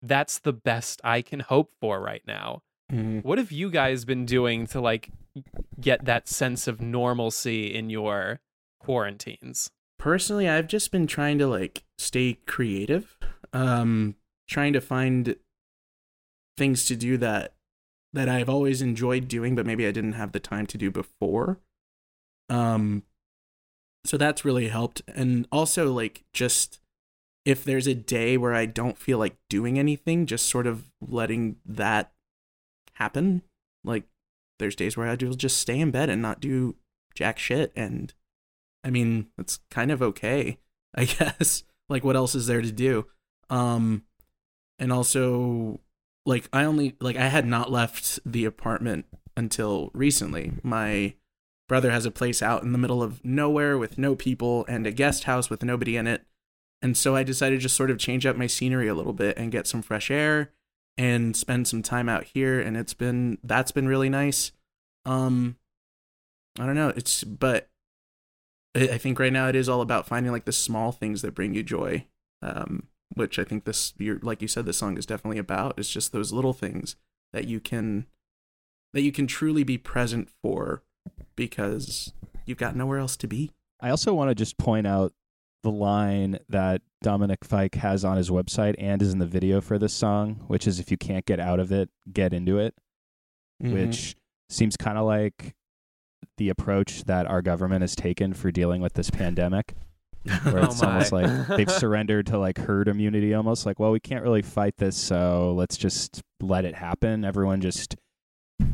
that's 0.00 0.38
the 0.38 0.52
best 0.52 1.00
I 1.02 1.22
can 1.22 1.40
hope 1.40 1.72
for 1.80 2.00
right 2.00 2.22
now. 2.26 2.62
Mm-hmm. 2.92 3.20
What 3.20 3.38
have 3.38 3.50
you 3.50 3.68
guys 3.70 4.04
been 4.04 4.26
doing 4.26 4.66
to 4.68 4.80
like 4.80 5.10
get 5.80 6.04
that 6.04 6.28
sense 6.28 6.68
of 6.68 6.80
normalcy 6.80 7.74
in 7.74 7.90
your 7.90 8.40
quarantines? 8.78 9.70
Personally, 10.02 10.48
I've 10.48 10.66
just 10.66 10.90
been 10.90 11.06
trying 11.06 11.38
to 11.38 11.46
like 11.46 11.84
stay 11.96 12.38
creative. 12.44 13.16
Um 13.52 14.16
trying 14.48 14.72
to 14.72 14.80
find 14.80 15.36
things 16.56 16.86
to 16.86 16.96
do 16.96 17.16
that 17.18 17.54
that 18.12 18.28
I've 18.28 18.48
always 18.48 18.82
enjoyed 18.82 19.28
doing 19.28 19.54
but 19.54 19.64
maybe 19.64 19.86
I 19.86 19.92
didn't 19.92 20.14
have 20.14 20.32
the 20.32 20.40
time 20.40 20.66
to 20.66 20.76
do 20.76 20.90
before. 20.90 21.60
Um 22.48 23.04
so 24.04 24.16
that's 24.16 24.44
really 24.44 24.66
helped 24.66 25.02
and 25.06 25.46
also 25.52 25.92
like 25.92 26.24
just 26.32 26.80
if 27.44 27.62
there's 27.62 27.86
a 27.86 27.94
day 27.94 28.36
where 28.36 28.54
I 28.54 28.66
don't 28.66 28.98
feel 28.98 29.18
like 29.18 29.36
doing 29.48 29.78
anything, 29.78 30.26
just 30.26 30.48
sort 30.48 30.66
of 30.66 30.90
letting 31.00 31.58
that 31.64 32.10
happen. 32.94 33.42
Like 33.84 34.08
there's 34.58 34.74
days 34.74 34.96
where 34.96 35.06
I 35.06 35.14
will 35.14 35.34
just 35.34 35.58
stay 35.58 35.78
in 35.78 35.92
bed 35.92 36.10
and 36.10 36.20
not 36.20 36.40
do 36.40 36.74
jack 37.14 37.38
shit 37.38 37.72
and 37.76 38.12
I 38.84 38.90
mean, 38.90 39.28
that's 39.36 39.60
kind 39.70 39.90
of 39.90 40.02
okay, 40.02 40.58
I 40.94 41.04
guess. 41.04 41.64
like 41.88 42.04
what 42.04 42.16
else 42.16 42.34
is 42.34 42.46
there 42.46 42.62
to 42.62 42.72
do? 42.72 43.06
Um 43.50 44.04
and 44.78 44.92
also 44.92 45.80
like 46.26 46.48
I 46.52 46.64
only 46.64 46.96
like 47.00 47.16
I 47.16 47.28
had 47.28 47.46
not 47.46 47.70
left 47.70 48.18
the 48.24 48.44
apartment 48.44 49.06
until 49.36 49.90
recently. 49.94 50.52
My 50.62 51.14
brother 51.68 51.90
has 51.90 52.04
a 52.04 52.10
place 52.10 52.42
out 52.42 52.62
in 52.62 52.72
the 52.72 52.78
middle 52.78 53.02
of 53.02 53.24
nowhere 53.24 53.78
with 53.78 53.98
no 53.98 54.14
people 54.14 54.64
and 54.68 54.86
a 54.86 54.90
guest 54.90 55.24
house 55.24 55.48
with 55.48 55.62
nobody 55.62 55.96
in 55.96 56.06
it. 56.06 56.26
And 56.82 56.96
so 56.96 57.14
I 57.14 57.22
decided 57.22 57.56
to 57.56 57.62
just 57.62 57.76
sort 57.76 57.90
of 57.90 57.98
change 57.98 58.26
up 58.26 58.36
my 58.36 58.46
scenery 58.46 58.88
a 58.88 58.94
little 58.94 59.12
bit 59.12 59.38
and 59.38 59.52
get 59.52 59.66
some 59.66 59.82
fresh 59.82 60.10
air 60.10 60.50
and 60.98 61.36
spend 61.36 61.66
some 61.68 61.82
time 61.82 62.08
out 62.08 62.24
here 62.24 62.60
and 62.60 62.76
it's 62.76 62.94
been 62.94 63.38
that's 63.42 63.72
been 63.72 63.88
really 63.88 64.08
nice. 64.10 64.52
Um 65.04 65.56
I 66.58 66.66
don't 66.66 66.74
know, 66.74 66.92
it's 66.94 67.24
but 67.24 67.68
I 68.74 68.98
think 68.98 69.18
right 69.18 69.32
now 69.32 69.48
it 69.48 69.54
is 69.56 69.68
all 69.68 69.80
about 69.82 70.06
finding 70.06 70.32
like 70.32 70.44
the 70.46 70.52
small 70.52 70.92
things 70.92 71.22
that 71.22 71.34
bring 71.34 71.54
you 71.54 71.62
joy. 71.62 72.06
Um 72.42 72.88
which 73.14 73.38
I 73.38 73.44
think 73.44 73.64
this 73.64 73.92
you're 73.98 74.18
like 74.22 74.40
you 74.40 74.48
said 74.48 74.64
this 74.64 74.78
song 74.78 74.96
is 74.96 75.04
definitely 75.06 75.38
about. 75.38 75.78
It's 75.78 75.90
just 75.90 76.12
those 76.12 76.32
little 76.32 76.54
things 76.54 76.96
that 77.32 77.46
you 77.46 77.60
can 77.60 78.06
that 78.94 79.02
you 79.02 79.12
can 79.12 79.26
truly 79.26 79.64
be 79.64 79.76
present 79.78 80.28
for 80.42 80.82
because 81.36 82.12
you've 82.46 82.58
got 82.58 82.76
nowhere 82.76 82.98
else 82.98 83.16
to 83.18 83.26
be. 83.26 83.50
I 83.80 83.90
also 83.90 84.14
want 84.14 84.30
to 84.30 84.34
just 84.34 84.58
point 84.58 84.86
out 84.86 85.12
the 85.62 85.70
line 85.70 86.38
that 86.48 86.82
Dominic 87.02 87.44
Fike 87.44 87.74
has 87.76 88.04
on 88.04 88.16
his 88.16 88.30
website 88.30 88.74
and 88.78 89.00
is 89.02 89.12
in 89.12 89.18
the 89.18 89.26
video 89.26 89.60
for 89.60 89.78
this 89.78 89.92
song, 89.92 90.44
which 90.48 90.66
is 90.66 90.80
if 90.80 90.90
you 90.90 90.96
can't 90.96 91.24
get 91.24 91.38
out 91.40 91.60
of 91.60 91.70
it, 91.72 91.90
get 92.12 92.32
into 92.32 92.58
it, 92.58 92.74
Mm-hmm. 93.62 93.74
which 93.74 94.16
seems 94.48 94.76
kind 94.76 94.98
of 94.98 95.04
like 95.06 95.54
the 96.42 96.48
approach 96.48 97.04
that 97.04 97.24
our 97.26 97.40
government 97.40 97.82
has 97.82 97.94
taken 97.94 98.34
for 98.34 98.50
dealing 98.50 98.82
with 98.82 98.94
this 98.94 99.10
pandemic. 99.10 99.74
Where 100.42 100.58
Oh 100.58 100.64
it's 100.64 100.82
almost 100.82 101.12
like 101.12 101.46
they've 101.56 101.70
surrendered 101.70 102.26
to 102.26 102.38
like 102.38 102.58
herd 102.58 102.88
immunity 102.88 103.32
almost 103.32 103.64
like, 103.64 103.78
well, 103.78 103.92
we 103.92 104.00
can't 104.00 104.24
really 104.24 104.42
fight 104.42 104.76
this, 104.76 104.96
so 104.96 105.54
let's 105.56 105.76
just 105.76 106.20
let 106.40 106.64
it 106.64 106.74
happen. 106.74 107.24
Everyone 107.24 107.60
just 107.60 107.94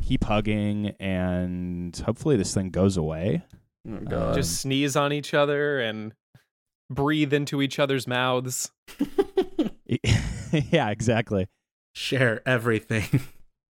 keep 0.03 0.25
hugging 0.25 0.95
and 0.99 1.95
hopefully 1.99 2.37
this 2.37 2.55
thing 2.55 2.71
goes 2.71 2.97
away. 2.97 3.45
oh 3.87 3.97
um, 3.97 4.05
God. 4.07 4.35
Just 4.35 4.63
sneeze 4.63 4.97
on 4.97 5.13
each 5.13 5.35
other 5.35 5.79
and 5.79 6.15
breathe 6.91 7.35
into 7.35 7.61
each 7.61 7.79
other's 7.79 8.07
mouths. 8.07 8.71
yeah, 10.53 10.89
exactly. 10.89 11.49
share 11.95 12.41
everything. 12.49 13.21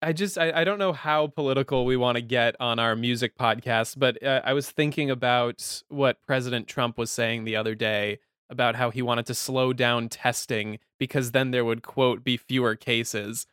I 0.02 0.14
just 0.14 0.38
I, 0.38 0.52
I 0.52 0.64
don't 0.64 0.80
know 0.80 0.94
how 0.94 1.28
political 1.28 1.86
we 1.86 1.96
want 1.96 2.16
to 2.16 2.22
get 2.22 2.56
on 2.60 2.80
our 2.80 2.96
music 2.96 3.38
podcast, 3.38 4.00
but 4.00 4.22
uh, 4.24 4.42
I 4.44 4.54
was 4.54 4.70
thinking 4.72 5.10
about 5.12 5.84
what 5.90 6.22
President 6.24 6.68
Trump 6.68 6.98
was 6.98 7.12
saying 7.12 7.44
the 7.44 7.56
other 7.56 7.76
day 7.76 8.20
about 8.50 8.76
how 8.76 8.90
he 8.90 9.02
wanted 9.02 9.26
to 9.28 9.34
slow 9.34 9.74
down 9.74 10.10
testing 10.10 10.80
because 11.00 11.32
then 11.32 11.52
there 11.52 11.64
would 11.64 11.84
quote 11.84 12.24
be 12.24 12.36
fewer 12.36 12.76
cases. 12.76 13.46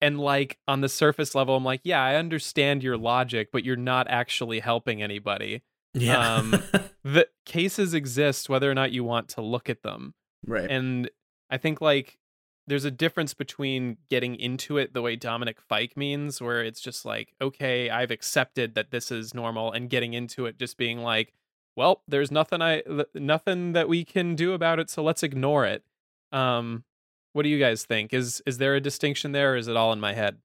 And 0.00 0.20
like 0.20 0.58
on 0.68 0.80
the 0.80 0.88
surface 0.88 1.34
level, 1.34 1.56
I'm 1.56 1.64
like, 1.64 1.80
yeah, 1.82 2.02
I 2.02 2.16
understand 2.16 2.82
your 2.82 2.96
logic, 2.96 3.48
but 3.52 3.64
you're 3.64 3.76
not 3.76 4.06
actually 4.08 4.60
helping 4.60 5.02
anybody. 5.02 5.62
yeah. 5.94 6.34
Um, 6.36 6.62
The 7.04 7.28
cases 7.44 7.94
exist 7.94 8.48
whether 8.48 8.68
or 8.68 8.74
not 8.74 8.90
you 8.90 9.04
want 9.04 9.28
to 9.30 9.40
look 9.40 9.70
at 9.70 9.82
them. 9.84 10.14
right. 10.44 10.68
And 10.68 11.08
I 11.50 11.56
think 11.56 11.80
like 11.80 12.18
there's 12.66 12.84
a 12.84 12.90
difference 12.90 13.34
between 13.34 13.96
getting 14.10 14.34
into 14.34 14.76
it 14.76 14.92
the 14.92 15.02
way 15.02 15.16
Dominic 15.16 15.60
Fike 15.60 15.96
means, 15.96 16.40
where 16.40 16.62
it's 16.64 16.80
just 16.80 17.04
like, 17.04 17.34
okay, 17.40 17.90
I've 17.90 18.10
accepted 18.10 18.74
that 18.74 18.90
this 18.90 19.10
is 19.10 19.34
normal, 19.34 19.72
and 19.72 19.88
getting 19.88 20.14
into 20.14 20.46
it 20.46 20.58
just 20.58 20.76
being 20.76 20.98
like, 21.02 21.32
well, 21.76 22.02
there's 22.08 22.30
nothing 22.30 22.62
I 22.62 22.80
th- 22.80 23.08
nothing 23.14 23.72
that 23.72 23.88
we 23.88 24.04
can 24.04 24.34
do 24.34 24.52
about 24.52 24.78
it, 24.80 24.90
so 24.90 25.02
let's 25.02 25.22
ignore 25.22 25.66
it. 25.66 25.84
Um, 26.32 26.84
what 27.32 27.42
do 27.42 27.48
you 27.48 27.58
guys 27.58 27.84
think? 27.84 28.12
Is 28.12 28.42
is 28.46 28.58
there 28.58 28.74
a 28.74 28.80
distinction 28.80 29.32
there, 29.32 29.52
or 29.52 29.56
is 29.56 29.68
it 29.68 29.76
all 29.76 29.92
in 29.92 30.00
my 30.00 30.14
head? 30.14 30.38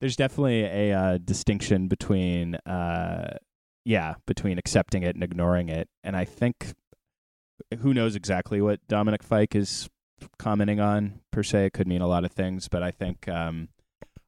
There's 0.00 0.16
definitely 0.16 0.64
a 0.64 0.92
uh, 0.92 1.18
distinction 1.24 1.86
between, 1.86 2.56
uh, 2.66 3.36
yeah, 3.84 4.14
between 4.26 4.58
accepting 4.58 5.04
it 5.04 5.14
and 5.14 5.22
ignoring 5.22 5.68
it. 5.68 5.88
And 6.02 6.16
I 6.16 6.24
think 6.24 6.74
who 7.78 7.94
knows 7.94 8.16
exactly 8.16 8.60
what 8.60 8.80
Dominic 8.88 9.22
Fike 9.22 9.54
is 9.54 9.88
commenting 10.38 10.80
on 10.80 11.20
per 11.30 11.42
se. 11.42 11.66
It 11.66 11.72
could 11.72 11.88
mean 11.88 12.02
a 12.02 12.06
lot 12.06 12.24
of 12.24 12.32
things, 12.32 12.68
but 12.68 12.82
I 12.82 12.90
think 12.90 13.28
um, 13.28 13.68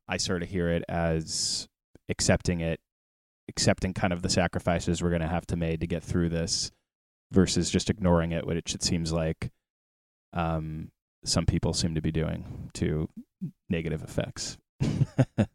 I 0.08 0.16
sort 0.16 0.42
of 0.42 0.48
hear 0.48 0.68
it 0.68 0.84
as 0.88 1.68
accepting 2.08 2.60
it, 2.60 2.80
accepting 3.48 3.94
kind 3.94 4.12
of 4.12 4.22
the 4.22 4.30
sacrifices 4.30 5.02
we're 5.02 5.10
going 5.10 5.22
to 5.22 5.28
have 5.28 5.46
to 5.48 5.56
make 5.56 5.80
to 5.80 5.86
get 5.86 6.02
through 6.02 6.28
this, 6.30 6.70
versus 7.32 7.70
just 7.70 7.90
ignoring 7.90 8.32
it, 8.32 8.46
which 8.46 8.74
it 8.74 8.82
seems 8.82 9.12
like 9.12 9.50
um, 10.32 10.90
some 11.24 11.46
people 11.46 11.72
seem 11.72 11.94
to 11.94 12.00
be 12.00 12.12
doing 12.12 12.70
to 12.74 13.08
negative 13.68 14.02
effects. 14.02 14.56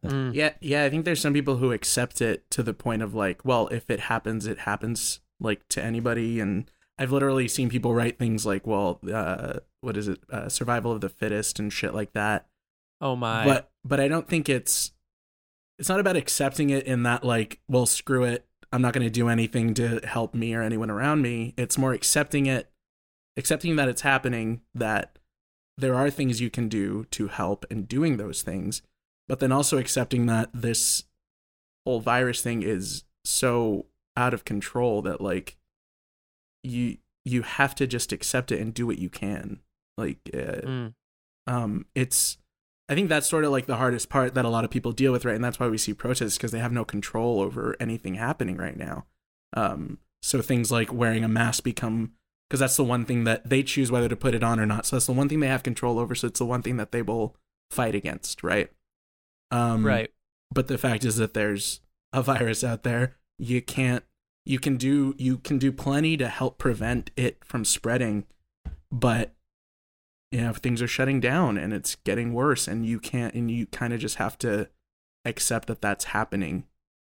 Mm. 0.04 0.34
Yeah, 0.34 0.54
yeah, 0.60 0.86
I 0.86 0.90
think 0.90 1.06
there's 1.06 1.22
some 1.22 1.34
people 1.34 1.58
who 1.58 1.72
accept 1.72 2.20
it 2.20 2.50
to 2.52 2.64
the 2.64 2.74
point 2.74 3.04
of 3.04 3.14
like, 3.14 3.46
well, 3.46 3.68
if 3.68 3.90
it 3.92 4.00
happens, 4.00 4.48
it 4.48 4.60
happens 4.60 5.20
like 5.40 5.68
to 5.70 5.84
anybody 5.84 6.40
and 6.40 6.72
I've 7.00 7.14
literally 7.14 7.48
seen 7.48 7.70
people 7.70 7.96
write 7.96 8.20
things 8.20 8.46
like, 8.46 8.68
well, 8.68 9.00
uh 9.12 9.60
what 9.82 9.96
is 9.98 10.10
it? 10.10 10.20
Uh, 10.30 10.50
survival 10.50 10.92
of 10.92 11.02
the 11.02 11.10
fittest 11.10 11.58
and 11.58 11.72
shit 11.72 11.94
like 11.94 12.14
that. 12.14 12.48
Oh 13.02 13.16
my! 13.16 13.46
But 13.46 13.72
but 13.86 14.00
I 14.00 14.08
don't 14.08 14.28
think 14.28 14.50
it's 14.50 14.92
it's 15.80 15.90
not 15.90 16.02
about 16.02 16.18
accepting 16.18 16.70
it 16.70 16.86
in 16.86 17.04
that 17.04 17.24
like, 17.24 17.62
well, 17.68 17.86
screw 17.86 18.26
it. 18.26 18.46
I'm 18.72 18.82
not 18.82 18.94
going 18.94 19.06
to 19.06 19.10
do 19.10 19.30
anything 19.30 19.74
to 19.76 20.02
help 20.04 20.36
me 20.36 20.54
or 20.54 20.62
anyone 20.62 20.90
around 20.92 21.22
me. 21.22 21.54
It's 21.58 21.78
more 21.78 21.94
accepting 21.94 22.46
it, 22.46 22.70
accepting 23.38 23.78
that 23.78 23.88
it's 23.88 24.02
happening, 24.02 24.62
that 24.76 25.18
there 25.78 25.96
are 25.96 26.10
things 26.10 26.42
you 26.42 26.50
can 26.50 26.68
do 26.68 27.06
to 27.12 27.30
help 27.30 27.66
and 27.72 27.88
doing 27.88 28.18
those 28.18 28.42
things, 28.42 28.82
but 29.28 29.40
then 29.40 29.52
also 29.52 29.78
accepting 29.78 30.26
that 30.26 30.50
this 30.54 31.06
whole 31.86 32.02
virus 32.02 32.42
thing 32.42 32.62
is 32.62 33.06
so 33.24 33.86
out 34.18 34.34
of 34.34 34.44
control 34.44 35.02
that 35.02 35.22
like 35.22 35.56
you 36.64 36.98
you 37.26 37.42
have 37.44 37.76
to 37.76 37.86
just 37.88 38.12
accept 38.12 38.52
it 38.52 38.60
and 38.60 38.74
do 38.74 38.88
what 38.88 38.98
you 39.00 39.10
can. 39.10 39.60
Like 39.98 40.18
uh, 40.34 40.62
Mm. 40.66 40.94
um 41.48 41.86
it's 41.94 42.38
i 42.88 42.96
think 42.96 43.10
that's 43.10 43.28
sort 43.28 43.44
of 43.44 43.52
like 43.52 43.66
the 43.66 43.76
hardest 43.76 44.08
part 44.10 44.34
that 44.34 44.46
a 44.46 44.50
lot 44.50 44.64
of 44.64 44.70
people 44.72 44.92
deal 44.94 45.12
with 45.12 45.26
right 45.26 45.36
and 45.36 45.44
that's 45.44 45.60
why 45.60 45.68
we 45.68 45.78
see 45.78 45.94
protests 45.94 46.38
because 46.38 46.52
they 46.52 46.60
have 46.60 46.72
no 46.72 46.86
control 46.86 47.42
over 47.42 47.76
anything 47.82 48.14
happening 48.16 48.56
right 48.56 48.78
now 48.78 49.06
um 49.58 49.98
so 50.22 50.42
things 50.42 50.72
like 50.72 50.94
wearing 50.94 51.24
a 51.24 51.28
mask 51.28 51.64
become 51.64 52.14
because 52.50 52.62
that's 52.62 52.78
the 52.78 52.84
one 52.84 53.04
thing 53.04 53.26
that 53.26 53.50
they 53.50 53.62
choose 53.62 53.92
whether 53.92 54.08
to 54.08 54.16
put 54.16 54.34
it 54.34 54.42
on 54.44 54.58
or 54.60 54.66
not 54.66 54.86
so 54.86 54.96
that's 54.96 55.06
the 55.08 55.12
one 55.12 55.28
thing 55.28 55.40
they 55.42 55.48
have 55.48 55.64
control 55.64 56.00
over 56.00 56.16
so 56.16 56.28
it's 56.28 56.40
the 56.40 56.46
one 56.46 56.62
thing 56.62 56.78
that 56.78 56.92
they 56.94 57.02
will 57.02 57.36
fight 57.70 57.94
against 57.96 58.42
right 58.42 58.72
um 59.52 59.86
right. 59.86 60.12
but 60.52 60.68
the 60.68 60.78
fact 60.78 61.04
is 61.04 61.18
that 61.18 61.34
there's 61.34 61.82
a 62.14 62.22
virus 62.32 62.64
out 62.64 62.84
there 62.84 63.18
you 63.38 63.62
can't 63.62 64.04
you 64.46 64.60
can 64.60 64.78
do 64.78 65.16
you 65.18 65.38
can 65.38 65.58
do 65.58 65.72
plenty 65.72 66.18
to 66.18 66.28
help 66.28 66.58
prevent 66.58 67.12
it 67.16 67.38
from 67.44 67.64
spreading 67.66 68.26
but 68.92 69.34
you 70.32 70.42
know 70.42 70.54
things 70.54 70.82
are 70.82 70.88
shutting 70.88 71.20
down 71.20 71.58
and 71.58 71.74
it's 71.74 71.96
getting 72.04 72.34
worse 72.34 72.68
and 72.68 72.86
you 72.86 73.00
can't 73.00 73.34
and 73.34 73.52
you 73.52 73.66
kind 73.68 73.94
of 73.94 74.00
just 74.00 74.16
have 74.16 74.38
to 74.38 74.68
accept 75.26 75.68
that 75.68 75.82
that's 75.82 76.06
happening 76.06 76.66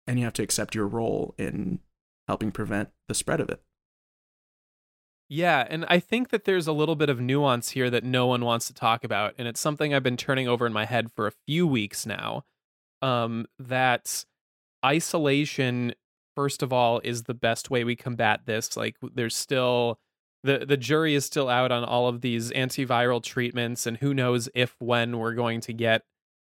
and 0.08 0.20
you 0.20 0.26
have 0.26 0.34
to 0.34 0.44
accept 0.44 0.76
your 0.76 0.88
role 0.88 1.34
in 1.38 1.80
helping 2.28 2.52
prevent 2.52 2.90
the 3.08 3.16
spread 3.16 3.40
of 3.40 3.50
it 3.50 3.62
Yeah, 5.28 5.66
and 5.70 5.86
I 5.90 6.00
think 6.00 6.30
that 6.30 6.46
there's 6.46 6.68
a 6.68 6.72
little 6.72 6.96
bit 6.96 7.10
of 7.10 7.20
nuance 7.20 7.72
here 7.72 7.90
that 7.90 8.04
no 8.04 8.28
one 8.28 8.46
wants 8.46 8.68
to 8.68 8.74
talk 8.74 9.04
about, 9.04 9.34
and 9.40 9.48
it's 9.48 9.60
something 9.60 9.92
I've 9.92 10.04
been 10.04 10.18
turning 10.18 10.48
over 10.48 10.68
in 10.68 10.74
my 10.74 10.86
head 10.86 11.12
for 11.12 11.26
a 11.26 11.34
few 11.48 11.66
weeks 11.66 12.06
now. 12.06 12.46
Um, 13.02 13.48
that 13.58 14.26
isolation, 14.86 15.96
first 16.36 16.62
of 16.62 16.74
all, 16.74 17.00
is 17.04 17.24
the 17.24 17.34
best 17.34 17.70
way 17.70 17.84
we 17.84 17.96
combat 17.96 18.42
this. 18.46 18.76
Like, 18.78 18.98
there's 19.14 19.36
still 19.36 20.00
the 20.46 20.66
the 20.66 20.78
jury 20.78 21.16
is 21.16 21.26
still 21.26 21.50
out 21.50 21.72
on 21.72 21.84
all 21.84 22.08
of 22.08 22.22
these 22.22 22.52
antiviral 22.52 23.22
treatments 23.22 23.86
and 23.86 23.98
who 23.98 24.14
knows 24.14 24.48
if 24.54 24.76
when 24.80 25.18
we're 25.18 25.34
going 25.34 25.60
to 25.60 25.74
get 25.74 26.04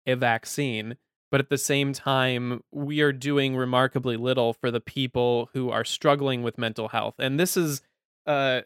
a 0.08 0.16
vaccine 0.16 0.96
but 1.32 1.40
at 1.40 1.50
the 1.50 1.58
same 1.58 1.94
time 1.94 2.64
we 2.72 3.02
are 3.02 3.12
doing 3.12 3.56
remarkably 3.56 4.18
little 4.18 4.54
for 4.54 4.72
the 4.72 4.80
people 4.80 5.50
who 5.54 5.70
are 5.70 5.84
struggling 5.84 6.42
with 6.42 6.58
mental 6.58 6.88
health 6.88 7.16
and 7.20 7.40
this 7.40 7.58
is 7.58 7.82
uh, 8.26 8.62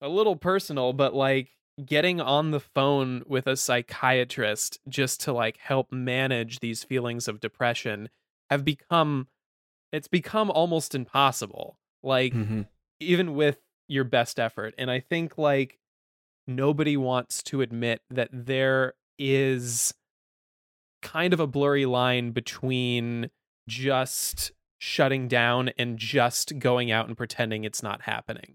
a 0.00 0.08
little 0.08 0.36
personal 0.36 0.92
but 0.92 1.14
like 1.14 1.50
getting 1.84 2.20
on 2.20 2.50
the 2.50 2.60
phone 2.60 3.22
with 3.26 3.46
a 3.46 3.56
psychiatrist 3.56 4.80
just 4.88 5.20
to 5.20 5.32
like 5.32 5.58
help 5.58 5.92
manage 5.92 6.58
these 6.58 6.82
feelings 6.82 7.28
of 7.28 7.40
depression 7.40 8.08
have 8.50 8.64
become 8.64 9.28
it's 9.92 10.08
become 10.08 10.50
almost 10.50 10.94
impossible 10.94 11.78
like 12.02 12.32
Mm-hmm. 12.34 12.62
even 13.00 13.34
with 13.34 13.58
your 13.88 14.04
best 14.04 14.38
effort 14.38 14.74
and 14.78 14.90
i 14.90 15.00
think 15.00 15.38
like 15.38 15.78
nobody 16.46 16.96
wants 16.96 17.42
to 17.44 17.60
admit 17.62 18.00
that 18.10 18.28
there 18.32 18.94
is 19.18 19.94
kind 21.02 21.32
of 21.32 21.40
a 21.40 21.46
blurry 21.46 21.86
line 21.86 22.32
between 22.32 23.30
just 23.68 24.52
shutting 24.78 25.26
down 25.28 25.70
and 25.78 25.98
just 25.98 26.58
going 26.58 26.90
out 26.90 27.08
and 27.08 27.16
pretending 27.16 27.64
it's 27.64 27.82
not 27.82 28.02
happening 28.02 28.54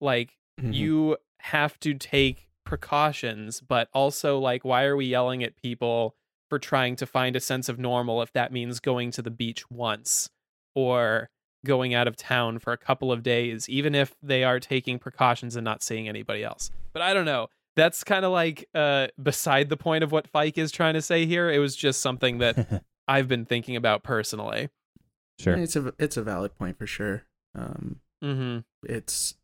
like 0.00 0.36
Mhm. 0.60 0.74
you 0.74 1.16
have 1.40 1.78
to 1.80 1.94
take 1.94 2.48
precautions 2.64 3.60
but 3.60 3.88
also 3.92 4.38
like 4.38 4.64
why 4.64 4.84
are 4.84 4.96
we 4.96 5.06
yelling 5.06 5.42
at 5.42 5.56
people 5.56 6.14
for 6.48 6.58
trying 6.58 6.96
to 6.96 7.06
find 7.06 7.36
a 7.36 7.40
sense 7.40 7.68
of 7.68 7.78
normal 7.78 8.22
if 8.22 8.32
that 8.32 8.52
means 8.52 8.80
going 8.80 9.10
to 9.10 9.22
the 9.22 9.30
beach 9.30 9.70
once 9.70 10.30
or 10.74 11.30
going 11.64 11.94
out 11.94 12.06
of 12.06 12.16
town 12.16 12.58
for 12.58 12.72
a 12.72 12.78
couple 12.78 13.10
of 13.10 13.22
days 13.22 13.68
even 13.68 13.94
if 13.94 14.14
they 14.22 14.44
are 14.44 14.60
taking 14.60 14.98
precautions 14.98 15.56
and 15.56 15.64
not 15.64 15.82
seeing 15.82 16.08
anybody 16.08 16.44
else 16.44 16.70
but 16.92 17.02
i 17.02 17.12
don't 17.12 17.24
know 17.24 17.48
that's 17.76 18.04
kind 18.04 18.24
of 18.24 18.32
like 18.32 18.68
uh 18.74 19.08
beside 19.22 19.68
the 19.68 19.76
point 19.76 20.02
of 20.04 20.12
what 20.12 20.26
Fike 20.28 20.56
is 20.56 20.70
trying 20.70 20.94
to 20.94 21.02
say 21.02 21.26
here 21.26 21.50
it 21.50 21.58
was 21.58 21.74
just 21.74 22.00
something 22.00 22.38
that 22.38 22.84
i've 23.08 23.28
been 23.28 23.44
thinking 23.44 23.76
about 23.76 24.02
personally 24.02 24.68
sure. 25.40 25.54
It's 25.54 25.76
a 25.76 25.92
it's 25.98 26.16
a 26.16 26.22
valid 26.22 26.56
point 26.56 26.78
for 26.78 26.86
sure. 26.86 27.24
Um, 27.54 28.00
mhm 28.22 28.64
it's 28.84 29.34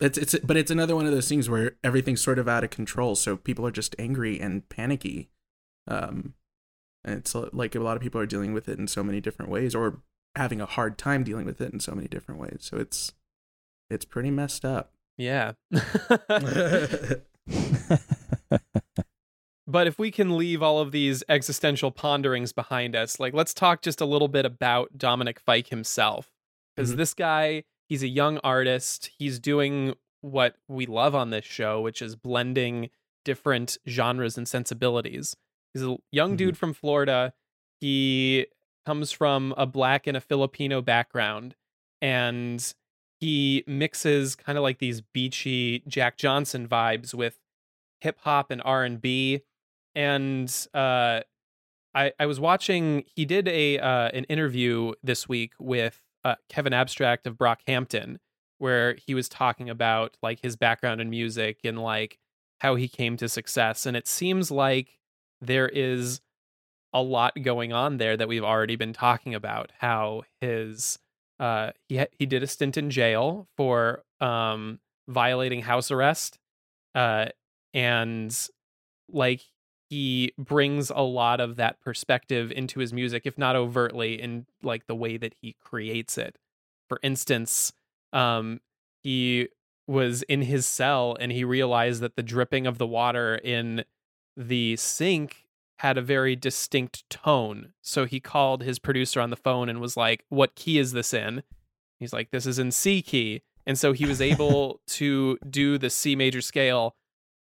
it's 0.00 0.18
it's 0.18 0.34
but 0.40 0.56
it's 0.56 0.70
another 0.70 0.94
one 0.96 1.06
of 1.06 1.12
those 1.12 1.28
things 1.28 1.48
where 1.48 1.76
everything's 1.82 2.20
sort 2.22 2.38
of 2.38 2.48
out 2.48 2.64
of 2.64 2.70
control, 2.70 3.14
so 3.14 3.36
people 3.36 3.66
are 3.66 3.70
just 3.70 3.94
angry 3.98 4.40
and 4.40 4.68
panicky. 4.68 5.30
Um, 5.86 6.34
and 7.04 7.16
it's 7.16 7.34
like 7.34 7.74
a 7.74 7.80
lot 7.80 7.96
of 7.96 8.02
people 8.02 8.20
are 8.20 8.26
dealing 8.26 8.52
with 8.52 8.68
it 8.68 8.78
in 8.78 8.88
so 8.88 9.02
many 9.04 9.20
different 9.20 9.50
ways, 9.50 9.74
or 9.74 10.00
having 10.36 10.60
a 10.60 10.66
hard 10.66 10.98
time 10.98 11.22
dealing 11.24 11.46
with 11.46 11.60
it 11.60 11.72
in 11.72 11.80
so 11.80 11.92
many 11.94 12.08
different 12.08 12.40
ways. 12.40 12.58
So 12.60 12.76
it's 12.76 13.12
it's 13.90 14.04
pretty 14.04 14.30
messed 14.30 14.64
up. 14.64 14.92
yeah 15.16 15.52
But 19.66 19.86
if 19.86 19.98
we 19.98 20.10
can 20.10 20.36
leave 20.36 20.62
all 20.62 20.78
of 20.78 20.92
these 20.92 21.24
existential 21.28 21.90
ponderings 21.90 22.52
behind 22.52 22.94
us, 22.94 23.18
like 23.18 23.32
let's 23.32 23.54
talk 23.54 23.80
just 23.80 23.98
a 24.00 24.04
little 24.04 24.28
bit 24.28 24.44
about 24.44 24.98
Dominic 24.98 25.40
Fike 25.40 25.68
himself. 25.68 26.30
Because 26.76 26.92
Mhm. 26.92 26.96
this 26.96 27.14
guy, 27.14 27.64
he's 27.88 28.02
a 28.02 28.08
young 28.08 28.36
artist. 28.38 29.10
He's 29.18 29.38
doing 29.38 29.94
what 30.20 30.56
we 30.68 30.84
love 30.84 31.14
on 31.14 31.30
this 31.30 31.46
show, 31.46 31.80
which 31.80 32.02
is 32.02 32.14
blending 32.14 32.90
different 33.24 33.78
genres 33.88 34.36
and 34.36 34.46
sensibilities. 34.46 35.34
He's 35.72 35.82
a 35.82 35.96
young 36.12 36.34
Mhm. 36.34 36.38
dude 36.38 36.58
from 36.58 36.74
Florida. 36.74 37.32
He 37.80 38.46
comes 38.84 39.12
from 39.12 39.54
a 39.56 39.66
black 39.66 40.06
and 40.06 40.16
a 40.16 40.20
Filipino 40.20 40.82
background. 40.82 41.54
And 42.02 42.74
he 43.20 43.64
mixes 43.66 44.34
kind 44.34 44.58
of 44.58 44.62
like 44.62 44.78
these 44.78 45.00
beachy 45.00 45.82
Jack 45.88 46.16
Johnson 46.18 46.68
vibes 46.68 47.14
with 47.14 47.38
hip 48.00 48.18
hop 48.20 48.50
and 48.50 48.60
R 48.64 48.84
and 48.84 49.00
B, 49.00 49.40
and 49.94 50.54
uh, 50.74 51.20
I 51.94 52.12
I 52.20 52.26
was 52.26 52.38
watching. 52.38 53.04
He 53.06 53.24
did 53.24 53.48
a 53.48 53.78
uh, 53.78 54.10
an 54.12 54.24
interview 54.24 54.92
this 55.02 55.28
week 55.28 55.52
with 55.58 56.02
uh, 56.22 56.36
Kevin 56.48 56.72
Abstract 56.74 57.26
of 57.26 57.36
Brockhampton, 57.36 58.18
where 58.58 58.94
he 58.94 59.14
was 59.14 59.28
talking 59.28 59.70
about 59.70 60.16
like 60.22 60.40
his 60.42 60.54
background 60.54 61.00
in 61.00 61.10
music 61.10 61.60
and 61.64 61.78
like 61.78 62.18
how 62.60 62.74
he 62.74 62.88
came 62.88 63.16
to 63.16 63.28
success, 63.28 63.86
and 63.86 63.96
it 63.96 64.06
seems 64.06 64.50
like 64.50 64.98
there 65.40 65.68
is 65.68 66.20
a 66.94 67.02
lot 67.02 67.34
going 67.42 67.72
on 67.74 67.98
there 67.98 68.16
that 68.16 68.28
we've 68.28 68.44
already 68.44 68.76
been 68.76 68.94
talking 68.94 69.34
about. 69.34 69.72
How 69.78 70.22
his 70.40 70.98
uh 71.40 71.72
he 71.88 71.98
ha- 71.98 72.06
he 72.12 72.26
did 72.26 72.42
a 72.42 72.46
stint 72.46 72.76
in 72.76 72.90
jail 72.90 73.48
for 73.56 74.04
um 74.20 74.78
violating 75.08 75.62
house 75.62 75.90
arrest 75.90 76.38
uh 76.94 77.26
and 77.74 78.48
like 79.10 79.42
he 79.90 80.32
brings 80.38 80.90
a 80.90 81.02
lot 81.02 81.40
of 81.40 81.56
that 81.56 81.80
perspective 81.80 82.52
into 82.52 82.80
his 82.80 82.92
music 82.92 83.22
if 83.26 83.36
not 83.36 83.56
overtly 83.56 84.20
in 84.20 84.46
like 84.62 84.86
the 84.86 84.94
way 84.94 85.16
that 85.16 85.34
he 85.42 85.56
creates 85.60 86.16
it 86.16 86.38
for 86.88 87.00
instance 87.02 87.72
um 88.12 88.60
he 89.02 89.48
was 89.86 90.22
in 90.22 90.42
his 90.42 90.64
cell 90.64 91.16
and 91.20 91.32
he 91.32 91.44
realized 91.44 92.00
that 92.00 92.16
the 92.16 92.22
dripping 92.22 92.66
of 92.66 92.78
the 92.78 92.86
water 92.86 93.34
in 93.34 93.84
the 94.36 94.76
sink 94.76 95.43
had 95.78 95.98
a 95.98 96.02
very 96.02 96.36
distinct 96.36 97.08
tone 97.10 97.72
so 97.82 98.04
he 98.04 98.20
called 98.20 98.62
his 98.62 98.78
producer 98.78 99.20
on 99.20 99.30
the 99.30 99.36
phone 99.36 99.68
and 99.68 99.80
was 99.80 99.96
like 99.96 100.24
what 100.28 100.54
key 100.54 100.78
is 100.78 100.92
this 100.92 101.12
in 101.12 101.42
he's 101.98 102.12
like 102.12 102.30
this 102.30 102.46
is 102.46 102.58
in 102.58 102.70
c 102.70 103.02
key 103.02 103.42
and 103.66 103.78
so 103.78 103.92
he 103.92 104.06
was 104.06 104.20
able 104.20 104.80
to 104.86 105.38
do 105.48 105.78
the 105.78 105.90
c 105.90 106.14
major 106.14 106.40
scale 106.40 106.94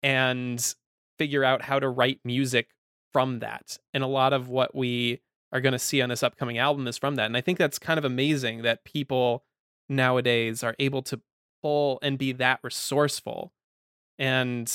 and 0.03 0.75
figure 1.19 1.45
out 1.45 1.63
how 1.63 1.79
to 1.79 1.89
write 1.89 2.21
music 2.25 2.69
from 3.13 3.39
that. 3.41 3.79
And 3.93 4.03
a 4.03 4.09
lot 4.09 4.33
of 4.33 4.49
what 4.49 4.75
we 4.75 5.21
are 5.53 5.61
going 5.61 5.73
to 5.73 5.79
see 5.79 6.03
on 6.03 6.09
this 6.09 6.23
upcoming 6.23 6.59
album 6.59 6.87
is 6.87 6.99
from 6.99 7.15
that. 7.15 7.27
And 7.27 7.37
I 7.37 7.41
think 7.41 7.59
that's 7.59 7.79
kind 7.79 7.99
of 7.99 8.05
amazing 8.05 8.63
that 8.63 8.85
people 8.85 9.45
nowadays 9.89 10.63
are 10.63 10.75
able 10.79 11.03
to 11.03 11.21
pull 11.63 11.99
and 12.03 12.19
be 12.19 12.33
that 12.33 12.61
resourceful. 12.63 13.53
And 14.19 14.71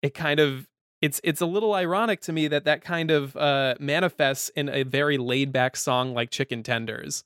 it 0.00 0.14
kind 0.14 0.38
of 0.38 0.68
it's 1.00 1.20
it's 1.24 1.40
a 1.40 1.46
little 1.46 1.74
ironic 1.74 2.20
to 2.22 2.32
me 2.32 2.48
that 2.48 2.64
that 2.64 2.82
kind 2.82 3.10
of 3.10 3.36
uh 3.36 3.74
manifests 3.78 4.48
in 4.50 4.68
a 4.68 4.82
very 4.82 5.18
laid 5.18 5.52
back 5.52 5.76
song 5.76 6.14
like 6.14 6.30
Chicken 6.30 6.62
Tenders. 6.62 7.24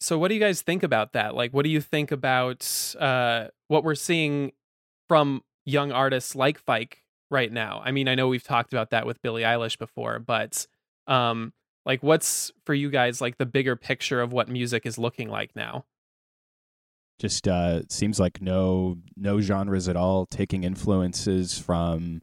So 0.00 0.18
what 0.18 0.28
do 0.28 0.34
you 0.34 0.40
guys 0.40 0.62
think 0.62 0.82
about 0.82 1.12
that? 1.12 1.34
Like 1.34 1.52
what 1.52 1.64
do 1.64 1.70
you 1.70 1.80
think 1.80 2.10
about 2.10 2.94
uh 2.98 3.48
what 3.68 3.84
we're 3.84 3.94
seeing 3.94 4.52
from 5.08 5.42
young 5.64 5.92
artists 5.92 6.34
like 6.34 6.58
Fike 6.58 7.02
right 7.30 7.52
now. 7.52 7.82
I 7.84 7.90
mean, 7.90 8.08
I 8.08 8.14
know 8.14 8.28
we've 8.28 8.42
talked 8.44 8.72
about 8.72 8.90
that 8.90 9.06
with 9.06 9.20
Billie 9.22 9.42
Eilish 9.42 9.78
before, 9.78 10.18
but 10.18 10.66
um 11.06 11.52
like 11.84 12.02
what's 12.02 12.50
for 12.64 12.74
you 12.74 12.90
guys 12.90 13.20
like 13.20 13.38
the 13.38 13.46
bigger 13.46 13.76
picture 13.76 14.20
of 14.20 14.32
what 14.32 14.48
music 14.48 14.84
is 14.86 14.98
looking 14.98 15.28
like 15.28 15.54
now? 15.54 15.84
just 17.18 17.48
uh 17.48 17.80
seems 17.88 18.20
like 18.20 18.42
no 18.42 18.98
no 19.16 19.40
genres 19.40 19.88
at 19.88 19.96
all 19.96 20.26
taking 20.26 20.64
influences 20.64 21.58
from 21.58 22.20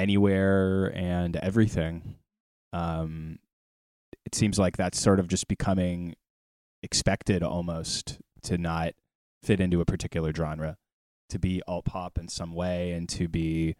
anywhere 0.00 0.86
and 0.96 1.36
everything 1.36 2.14
um 2.72 3.38
it 4.26 4.34
seems 4.34 4.58
like 4.58 4.76
that's 4.76 4.98
sort 5.00 5.20
of 5.20 5.28
just 5.28 5.46
becoming 5.48 6.14
expected 6.82 7.42
almost 7.42 8.18
to 8.42 8.56
not 8.56 8.92
fit 9.42 9.60
into 9.60 9.80
a 9.80 9.84
particular 9.84 10.32
genre 10.32 10.76
to 11.28 11.38
be 11.38 11.62
alt 11.68 11.84
pop 11.84 12.18
in 12.18 12.28
some 12.28 12.54
way 12.54 12.92
and 12.92 13.08
to 13.08 13.28
be 13.28 13.76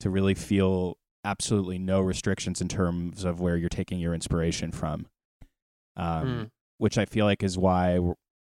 to 0.00 0.10
really 0.10 0.34
feel 0.34 0.98
absolutely 1.24 1.78
no 1.78 2.00
restrictions 2.00 2.60
in 2.60 2.68
terms 2.68 3.24
of 3.24 3.40
where 3.40 3.56
you're 3.56 3.68
taking 3.68 3.98
your 3.98 4.14
inspiration 4.14 4.70
from 4.72 5.06
um 5.96 6.26
Mm. 6.26 6.50
which 6.78 6.98
i 6.98 7.04
feel 7.06 7.24
like 7.24 7.42
is 7.42 7.56
why 7.58 7.98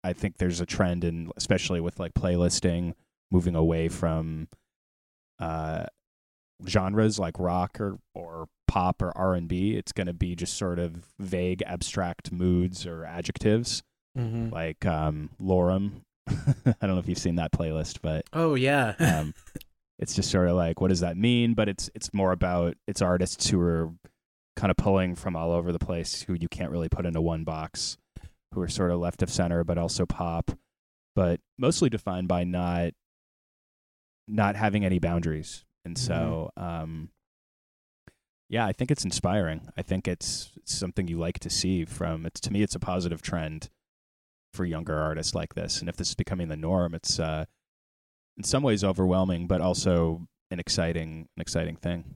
I 0.04 0.12
think 0.12 0.36
there's 0.38 0.60
a 0.60 0.66
trend 0.66 1.02
in 1.04 1.30
especially 1.36 1.80
with 1.80 1.98
like 2.00 2.14
playlisting 2.14 2.94
moving 3.30 3.54
away 3.56 3.88
from 3.88 4.48
uh 5.40 5.86
genres 6.66 7.18
like 7.18 7.38
rock 7.38 7.80
or 7.80 7.98
or 8.14 8.48
pop 8.66 9.00
or 9.00 9.16
R&B 9.16 9.76
it's 9.76 9.92
going 9.92 10.06
to 10.08 10.12
be 10.12 10.34
just 10.34 10.58
sort 10.58 10.78
of 10.78 11.04
vague 11.18 11.62
abstract 11.66 12.32
moods 12.32 12.86
or 12.86 13.04
adjectives 13.04 13.82
Mm-hmm. 14.18 14.52
like 14.52 14.84
um 14.84 15.30
Lorem 15.40 16.00
I 16.28 16.74
don't 16.80 16.90
know 16.94 16.98
if 16.98 17.08
you've 17.08 17.18
seen 17.18 17.36
that 17.36 17.52
playlist 17.52 17.98
but 18.02 18.24
Oh 18.32 18.56
yeah. 18.56 18.94
um 18.98 19.32
it's 20.00 20.14
just 20.14 20.30
sort 20.30 20.48
of 20.48 20.56
like 20.56 20.80
what 20.80 20.88
does 20.88 21.00
that 21.00 21.16
mean 21.16 21.54
but 21.54 21.68
it's 21.68 21.88
it's 21.94 22.12
more 22.12 22.32
about 22.32 22.74
it's 22.88 23.00
artists 23.02 23.48
who 23.48 23.60
are 23.60 23.90
kind 24.56 24.70
of 24.72 24.76
pulling 24.76 25.14
from 25.14 25.36
all 25.36 25.52
over 25.52 25.70
the 25.70 25.78
place 25.78 26.22
who 26.22 26.34
you 26.34 26.48
can't 26.48 26.72
really 26.72 26.88
put 26.88 27.06
into 27.06 27.20
one 27.20 27.44
box 27.44 27.96
who 28.52 28.60
are 28.60 28.68
sort 28.68 28.90
of 28.90 28.98
left 28.98 29.22
of 29.22 29.30
center 29.30 29.62
but 29.62 29.78
also 29.78 30.04
pop 30.04 30.50
but 31.14 31.38
mostly 31.58 31.88
defined 31.88 32.26
by 32.26 32.42
not 32.42 32.92
not 34.26 34.56
having 34.56 34.84
any 34.84 34.98
boundaries 34.98 35.64
and 35.88 35.98
so 35.98 36.50
um 36.56 37.08
yeah 38.48 38.64
i 38.64 38.72
think 38.72 38.90
it's 38.90 39.04
inspiring 39.04 39.68
i 39.76 39.82
think 39.82 40.06
it's, 40.06 40.50
it's 40.56 40.74
something 40.74 41.08
you 41.08 41.18
like 41.18 41.38
to 41.38 41.50
see 41.50 41.84
from 41.84 42.24
it's 42.24 42.40
to 42.40 42.52
me 42.52 42.62
it's 42.62 42.74
a 42.74 42.80
positive 42.80 43.22
trend 43.22 43.68
for 44.54 44.64
younger 44.64 44.96
artists 44.96 45.34
like 45.34 45.54
this 45.54 45.80
and 45.80 45.88
if 45.88 45.96
this 45.96 46.08
is 46.08 46.14
becoming 46.14 46.48
the 46.48 46.56
norm 46.56 46.94
it's 46.94 47.18
uh 47.18 47.44
in 48.38 48.44
some 48.44 48.62
ways 48.62 48.84
overwhelming, 48.84 49.46
but 49.46 49.60
also 49.60 50.26
an 50.50 50.60
exciting 50.60 51.28
an 51.36 51.40
exciting 51.40 51.76
thing. 51.76 52.14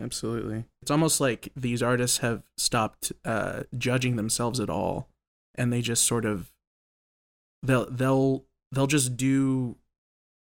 Absolutely. 0.00 0.64
It's 0.80 0.90
almost 0.90 1.20
like 1.20 1.50
these 1.54 1.82
artists 1.82 2.18
have 2.18 2.42
stopped 2.56 3.12
uh, 3.24 3.64
judging 3.76 4.16
themselves 4.16 4.58
at 4.58 4.70
all, 4.70 5.08
and 5.54 5.72
they 5.72 5.82
just 5.82 6.04
sort 6.04 6.24
of 6.24 6.50
they'll 7.62 7.88
they'll 7.90 8.46
they'll 8.72 8.86
just 8.86 9.16
do 9.16 9.76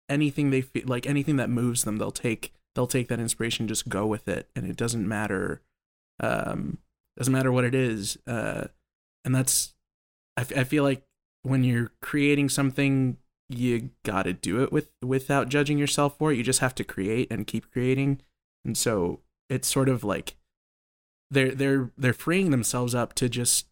anything 0.09 0.51
they 0.51 0.61
feel 0.61 0.85
like 0.87 1.07
anything 1.07 1.37
that 1.37 1.51
moves 1.51 1.85
them. 1.85 1.97
They'll 1.97 2.11
take 2.11 2.53
they'll 2.75 2.87
take 2.87 3.09
that 3.09 3.21
inspiration, 3.21 3.69
just 3.69 3.89
go 3.89 4.07
with 4.07 4.29
it, 4.29 4.49
and 4.55 4.67
it 4.69 4.77
doesn't 4.77 5.07
matter. 5.07 5.63
Um, 6.21 6.79
doesn't 7.17 7.33
matter 7.33 7.51
what 7.53 7.65
it 7.65 7.75
is. 7.75 8.19
Uh, 8.27 8.69
and 9.25 9.35
that's 9.35 9.75
I, 10.37 10.43
f- 10.43 10.57
I 10.57 10.65
feel 10.65 10.85
like 10.85 11.03
when 11.43 11.65
you're 11.65 11.93
creating 12.01 12.49
something 12.49 13.17
you 13.49 13.91
got 14.05 14.25
to 14.25 14.33
do 14.33 14.63
it 14.63 14.71
with 14.73 14.91
without 15.03 15.49
judging 15.49 15.79
yourself 15.79 16.19
for 16.19 16.33
it 16.33 16.37
you 16.37 16.43
just 16.43 16.61
have 16.61 16.75
to 16.75 16.85
create 16.85 17.29
and 17.31 17.47
keep 17.47 17.71
creating 17.73 18.21
and 18.65 18.77
so 18.77 19.21
it's 19.49 19.67
sort 19.67 19.89
of 19.89 20.05
like 20.05 20.37
they're 21.31 21.55
they're 21.55 21.91
they're 21.97 22.13
freeing 22.13 22.51
themselves 22.51 22.95
up 22.95 23.15
to 23.15 23.29
just 23.29 23.67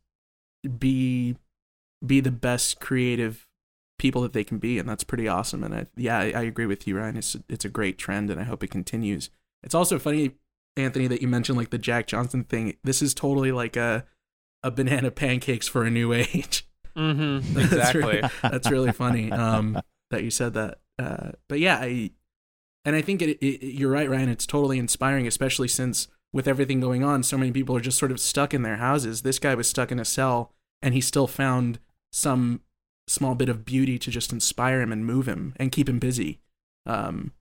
be 0.78 1.36
be 2.04 2.20
the 2.20 2.30
best 2.30 2.80
creative 2.80 3.45
people 3.98 4.22
that 4.22 4.32
they 4.32 4.44
can 4.44 4.58
be 4.58 4.78
and 4.78 4.88
that's 4.88 5.04
pretty 5.04 5.26
awesome 5.26 5.64
and 5.64 5.74
I, 5.74 5.86
yeah 5.96 6.18
I, 6.18 6.24
I 6.32 6.42
agree 6.42 6.66
with 6.66 6.86
you 6.86 6.96
Ryan 6.98 7.16
it's 7.16 7.36
it's 7.48 7.64
a 7.64 7.70
great 7.70 7.98
trend 7.98 8.30
and 8.30 8.40
I 8.40 8.44
hope 8.44 8.62
it 8.62 8.70
continues 8.70 9.30
it's 9.62 9.74
also 9.74 9.98
funny 9.98 10.32
Anthony 10.76 11.06
that 11.06 11.22
you 11.22 11.28
mentioned 11.28 11.56
like 11.56 11.70
the 11.70 11.78
Jack 11.78 12.06
Johnson 12.06 12.44
thing 12.44 12.76
this 12.84 13.00
is 13.00 13.14
totally 13.14 13.52
like 13.52 13.76
a 13.76 14.04
a 14.62 14.70
banana 14.70 15.10
pancakes 15.10 15.68
for 15.68 15.84
a 15.84 15.90
new 15.90 16.12
age 16.12 16.66
Mm-hmm. 16.96 17.54
that's 17.54 17.72
Exactly. 17.72 18.02
really, 18.02 18.22
that's 18.42 18.70
really 18.70 18.92
funny 18.92 19.30
um, 19.30 19.78
that 20.10 20.24
you 20.24 20.30
said 20.30 20.54
that. 20.54 20.78
Uh, 20.98 21.32
but 21.48 21.60
yeah, 21.60 21.78
I 21.80 22.10
and 22.84 22.96
I 22.96 23.02
think 23.02 23.20
it, 23.22 23.38
it, 23.44 23.74
you're 23.74 23.90
right, 23.90 24.08
Ryan. 24.08 24.28
It's 24.28 24.46
totally 24.46 24.78
inspiring, 24.78 25.26
especially 25.26 25.68
since 25.68 26.08
with 26.32 26.48
everything 26.48 26.80
going 26.80 27.04
on, 27.04 27.22
so 27.22 27.36
many 27.38 27.52
people 27.52 27.76
are 27.76 27.80
just 27.80 27.98
sort 27.98 28.10
of 28.10 28.20
stuck 28.20 28.54
in 28.54 28.62
their 28.62 28.76
houses. 28.76 29.22
This 29.22 29.38
guy 29.38 29.54
was 29.54 29.68
stuck 29.68 29.92
in 29.92 29.98
a 29.98 30.04
cell, 30.04 30.52
and 30.82 30.94
he 30.94 31.00
still 31.00 31.26
found 31.26 31.78
some 32.10 32.62
small 33.06 33.34
bit 33.34 33.48
of 33.48 33.64
beauty 33.64 33.98
to 33.98 34.10
just 34.10 34.32
inspire 34.32 34.80
him 34.80 34.92
and 34.92 35.06
move 35.06 35.28
him 35.28 35.54
and 35.56 35.72
keep 35.72 35.88
him 35.88 35.98
busy. 35.98 36.40
Um, 36.84 37.32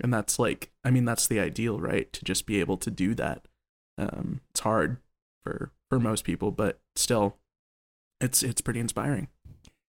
and 0.00 0.12
that's 0.12 0.38
like, 0.38 0.70
I 0.84 0.90
mean, 0.90 1.04
that's 1.04 1.26
the 1.26 1.40
ideal, 1.40 1.80
right? 1.80 2.12
To 2.12 2.24
just 2.24 2.46
be 2.46 2.60
able 2.60 2.76
to 2.78 2.90
do 2.90 3.14
that. 3.14 3.46
Um, 3.96 4.40
it's 4.50 4.60
hard 4.60 4.98
for 5.42 5.72
for 5.88 5.98
most 5.98 6.24
people, 6.24 6.50
but 6.50 6.78
still, 6.94 7.36
it's 8.20 8.42
it's 8.42 8.60
pretty 8.60 8.80
inspiring. 8.80 9.28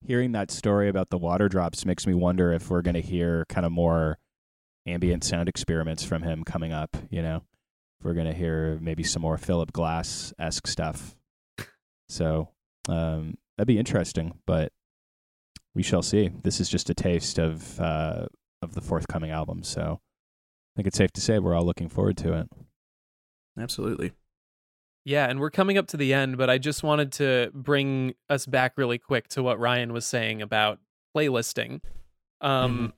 Hearing 0.05 0.33
that 0.33 0.51
story 0.51 0.89
about 0.89 1.09
the 1.09 1.17
water 1.17 1.47
drops 1.47 1.85
makes 1.85 2.05
me 2.05 2.13
wonder 2.13 2.51
if 2.51 2.69
we're 2.69 2.81
going 2.81 2.95
to 2.95 3.01
hear 3.01 3.45
kind 3.47 3.65
of 3.65 3.71
more 3.71 4.17
ambient 4.85 5.23
sound 5.23 5.47
experiments 5.47 6.03
from 6.03 6.23
him 6.23 6.43
coming 6.43 6.73
up. 6.73 6.97
You 7.09 7.21
know, 7.21 7.43
if 7.99 8.05
we're 8.05 8.13
going 8.13 8.27
to 8.27 8.33
hear 8.33 8.77
maybe 8.81 9.03
some 9.03 9.21
more 9.21 9.37
Philip 9.37 9.71
Glass 9.71 10.33
esque 10.37 10.67
stuff. 10.67 11.15
So 12.09 12.49
um, 12.89 13.37
that'd 13.57 13.67
be 13.67 13.79
interesting, 13.79 14.33
but 14.45 14.73
we 15.75 15.83
shall 15.83 16.01
see. 16.01 16.29
This 16.43 16.59
is 16.59 16.69
just 16.69 16.89
a 16.89 16.93
taste 16.93 17.39
of 17.39 17.79
uh, 17.79 18.27
of 18.61 18.73
the 18.73 18.81
forthcoming 18.81 19.31
album, 19.31 19.63
so 19.63 19.99
I 20.01 20.71
think 20.75 20.87
it's 20.87 20.97
safe 20.97 21.11
to 21.13 21.21
say 21.21 21.39
we're 21.39 21.55
all 21.55 21.65
looking 21.65 21.89
forward 21.89 22.17
to 22.17 22.33
it. 22.33 22.49
Absolutely. 23.57 24.13
Yeah, 25.05 25.29
and 25.29 25.39
we're 25.39 25.51
coming 25.51 25.77
up 25.77 25.87
to 25.87 25.97
the 25.97 26.13
end, 26.13 26.37
but 26.37 26.49
I 26.49 26.57
just 26.57 26.81
wanted 26.81 27.11
to 27.13 27.51
bring 27.53 28.13
us 28.29 28.45
back 28.45 28.73
really 28.77 28.97
quick 28.97 29.27
to 29.29 29.43
what 29.43 29.59
Ryan 29.59 29.91
was 29.91 30.05
saying 30.05 30.41
about 30.41 30.79
playlisting. 31.15 31.81
Um, 32.39 32.93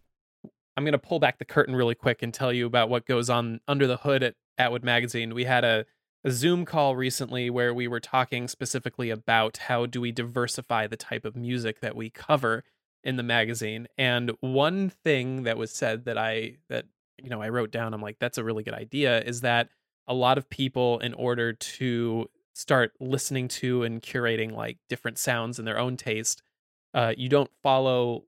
I'm 0.78 0.84
going 0.84 0.94
to 0.94 1.00
pull 1.00 1.20
back 1.20 1.40
the 1.40 1.46
curtain 1.46 1.76
really 1.76 1.96
quick 1.96 2.22
and 2.22 2.34
tell 2.34 2.54
you 2.54 2.68
about 2.68 2.90
what 2.90 3.06
goes 3.06 3.30
on 3.30 3.60
under 3.68 3.88
the 3.88 3.98
hood 3.98 4.22
at 4.22 4.36
Atwood 4.58 4.84
Magazine. 4.84 5.34
We 5.34 5.46
had 5.46 5.64
a, 5.64 5.86
a 6.26 6.32
Zoom 6.32 6.66
call 6.66 6.96
recently 6.96 7.50
where 7.50 7.74
we 7.74 7.88
were 7.88 8.00
talking 8.00 8.48
specifically 8.48 9.12
about 9.12 9.58
how 9.58 9.86
do 9.86 10.02
we 10.02 10.12
diversify 10.12 10.88
the 10.88 10.98
type 10.98 11.24
of 11.24 11.36
music 11.36 11.82
that 11.82 11.96
we 11.96 12.10
cover 12.10 12.64
in 13.04 13.16
the 13.16 13.24
magazine. 13.24 13.88
And 13.98 14.32
one 14.42 14.90
thing 14.90 15.44
that 15.44 15.58
was 15.58 15.72
said 15.72 16.06
that 16.06 16.18
I 16.18 16.58
that 16.70 16.86
you 17.22 17.30
know 17.30 17.42
I 17.42 17.50
wrote 17.50 17.72
down, 17.72 17.94
I'm 17.94 18.02
like, 18.02 18.18
that's 18.20 18.40
a 18.40 18.44
really 18.44 18.64
good 18.64 18.74
idea, 18.74 19.22
is 19.22 19.42
that 19.42 19.70
a 20.08 20.14
lot 20.14 20.38
of 20.38 20.50
people 20.50 21.00
in 21.00 21.14
order 21.14 21.54
to 21.54 22.28
start 22.54 22.94
listening 23.00 23.48
to 23.50 23.84
and 23.84 24.02
curating 24.02 24.52
like 24.52 24.78
different 24.90 25.18
sounds 25.18 25.60
in 25.60 25.66
their 25.66 25.78
own 25.78 25.98
taste 25.98 26.42
uh, 26.94 27.14
you 27.18 27.28
don't 27.28 27.52
follow 27.62 28.24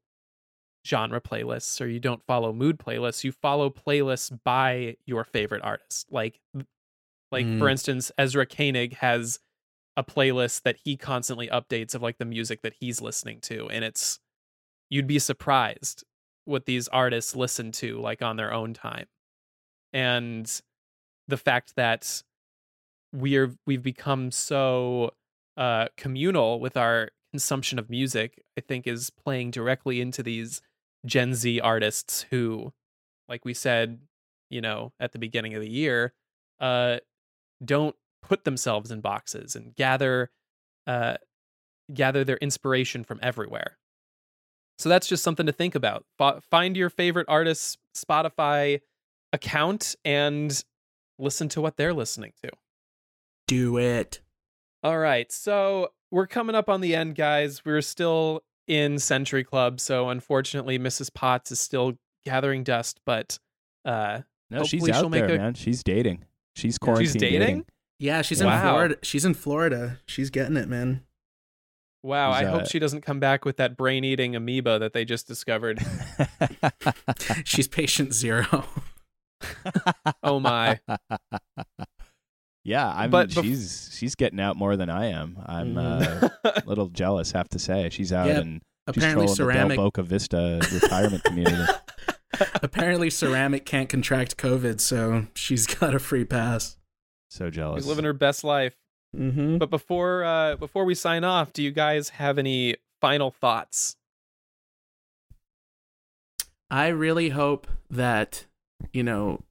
genre 0.86 1.22
playlists 1.22 1.82
or 1.82 1.88
you 1.88 2.00
don't 2.00 2.22
follow 2.28 2.52
mood 2.54 2.78
playlists 2.78 3.24
you 3.24 3.32
follow 3.32 3.70
playlists 3.70 4.38
by 4.44 4.96
your 5.06 5.24
favorite 5.24 5.64
artist 5.64 6.08
like 6.12 6.40
like 7.32 7.46
for 7.58 7.68
Mm. 7.68 7.72
instance 7.72 8.12
ezra 8.18 8.46
koenig 8.46 8.94
has 8.96 9.40
a 9.96 10.04
playlist 10.04 10.62
that 10.64 10.78
he 10.84 10.96
constantly 10.96 11.48
updates 11.48 11.96
of 11.96 12.02
like 12.02 12.18
the 12.20 12.26
music 12.26 12.62
that 12.62 12.74
he's 12.80 13.02
listening 13.02 13.40
to 13.42 13.68
and 13.70 13.84
it's 13.84 14.20
you'd 14.90 15.08
be 15.08 15.20
surprised 15.20 16.04
what 16.46 16.66
these 16.66 16.88
artists 16.90 17.36
listen 17.36 17.72
to 17.72 18.00
like 18.00 18.22
on 18.22 18.36
their 18.38 18.54
own 18.54 18.74
time 18.74 19.08
and 19.94 20.62
the 21.28 21.38
fact 21.38 21.74
that 21.76 22.24
we're 23.14 23.56
we've 23.66 23.84
become 23.84 24.32
so 24.32 25.12
uh 25.58 25.88
communal 25.98 26.60
with 26.60 26.78
our 26.78 27.10
consumption 27.32 27.80
of 27.80 27.90
music 27.90 28.42
i 28.58 28.62
think 28.62 28.86
is 28.88 29.10
playing 29.10 29.50
directly 29.52 30.00
into 30.02 30.22
these 30.24 30.62
gen 31.06 31.34
z 31.34 31.60
artists 31.60 32.26
who 32.30 32.72
like 33.28 33.44
we 33.46 33.54
said 33.54 34.00
you 34.50 34.62
know 34.62 34.92
at 35.00 35.12
the 35.12 35.20
beginning 35.20 35.54
of 35.56 35.62
the 35.62 35.70
year 35.70 36.14
uh 36.60 36.98
don't 37.64 37.96
put 38.22 38.44
themselves 38.44 38.92
in 38.92 39.02
boxes 39.02 39.56
and 39.56 39.76
gather 39.76 40.30
uh 40.86 41.16
gather 41.94 42.24
their 42.24 42.38
inspiration 42.38 43.04
from 43.04 43.20
everywhere 43.22 43.78
so 44.80 44.90
that's 44.90 45.08
just 45.08 45.24
something 45.24 45.46
to 45.46 45.52
think 45.52 45.76
about 45.76 46.06
F- 46.20 46.44
find 46.50 46.76
your 46.78 46.90
favorite 46.90 47.26
artist's 47.30 47.78
spotify 47.96 48.82
account 49.34 49.96
and 50.06 50.64
listen 51.20 51.50
to 51.50 51.62
what 51.62 51.78
they're 51.78 51.94
listening 51.94 52.34
to 52.44 52.52
Do 53.48 53.78
it. 53.78 54.22
all 54.84 54.98
right, 55.00 55.32
so 55.32 55.90
we're 56.12 56.28
coming 56.28 56.56
up 56.56 56.70
on 56.70 56.80
the 56.82 56.96
end, 56.96 57.16
guys. 57.16 57.66
We're 57.66 57.82
still 57.82 58.44
in 58.68 59.00
Century 59.00 59.44
Club, 59.44 59.80
so 59.82 60.10
unfortunately, 60.10 60.78
Mrs. 60.80 61.14
Potts 61.14 61.52
is 61.52 61.60
still 61.60 61.98
gathering 62.26 62.64
dust. 62.64 63.00
But 63.06 63.40
uh, 63.84 64.22
No, 64.50 64.64
she's 64.64 64.88
out 64.90 65.10
there, 65.12 65.26
a- 65.26 65.38
man. 65.38 65.54
She's 65.56 65.84
dating. 65.84 66.24
She's 66.58 66.78
courting. 66.78 67.06
she's 67.06 67.14
quarantine 67.14 67.40
dating. 67.40 67.66
Yeah, 68.00 68.22
she's 68.22 68.42
in 68.42 68.48
Florida. 68.50 68.98
She's 69.04 69.26
in 69.26 69.34
Florida. 69.34 70.00
She's 70.08 70.30
getting 70.30 70.58
it, 70.58 70.68
man. 70.68 71.04
Wow, 72.04 72.32
I 72.32 72.46
hope 72.46 72.68
she 72.68 72.80
doesn't 72.80 73.02
come 73.02 73.20
back 73.20 73.44
with 73.46 73.58
that 73.58 73.76
brain-eating 73.76 74.36
amoeba 74.36 74.80
that 74.80 74.94
they 74.94 75.04
just 75.06 75.28
discovered. 75.28 75.80
She's 77.44 77.68
patient 77.68 78.14
zero. 78.14 78.66
oh 80.24 80.40
my! 80.40 80.80
yeah, 82.64 82.88
I'm. 82.96 83.10
But 83.12 83.30
bef- 83.30 83.42
she's 83.44 83.90
she's 83.94 84.16
getting 84.16 84.40
out 84.40 84.56
more 84.56 84.76
than 84.76 84.90
I 84.90 85.08
am. 85.08 85.38
I'm 85.46 85.76
Mhm. 85.76 86.24
uh, 86.24 86.30
a 86.56 86.64
little 86.66 86.88
jealous, 86.90 87.32
have 87.34 87.50
to 87.50 87.60
say. 87.60 87.90
She's 87.90 88.14
out 88.14 88.28
Yeah, 88.28 88.40
and 88.40 88.62
she's 88.94 88.98
apparently, 88.98 89.26
trolling 89.26 89.36
ceramic. 89.36 89.70
the 89.70 89.76
Del 89.76 89.86
Boca 89.86 90.04
Vista 90.04 90.60
retirement 90.74 91.24
community. 91.24 91.74
apparently, 92.56 93.10
ceramic 93.10 93.66
can't 93.66 93.90
contract 93.90 94.38
COVID, 94.38 94.80
so 94.80 95.28
she's 95.34 95.66
got 95.68 95.96
a 95.96 96.00
free 96.00 96.26
pass. 96.26 96.78
So 97.30 97.50
jealous. 97.50 97.84
She's 97.84 97.88
living 97.88 98.06
her 98.06 98.14
best 98.14 98.44
life. 98.44 98.76
Mm-hmm. 99.16 99.58
But 99.58 99.70
before 99.70 100.24
uh, 100.24 100.56
before 100.56 100.86
we 100.86 100.96
sign 100.96 101.24
off, 101.24 101.54
do 101.54 101.64
you 101.64 101.72
guys 101.72 102.10
have 102.10 102.38
any 102.38 102.76
final 103.02 103.32
thoughts? 103.32 103.96
I 106.70 106.88
really 106.88 107.30
hope 107.30 107.68
that 107.90 108.46
you 108.92 109.04
know 109.04 109.44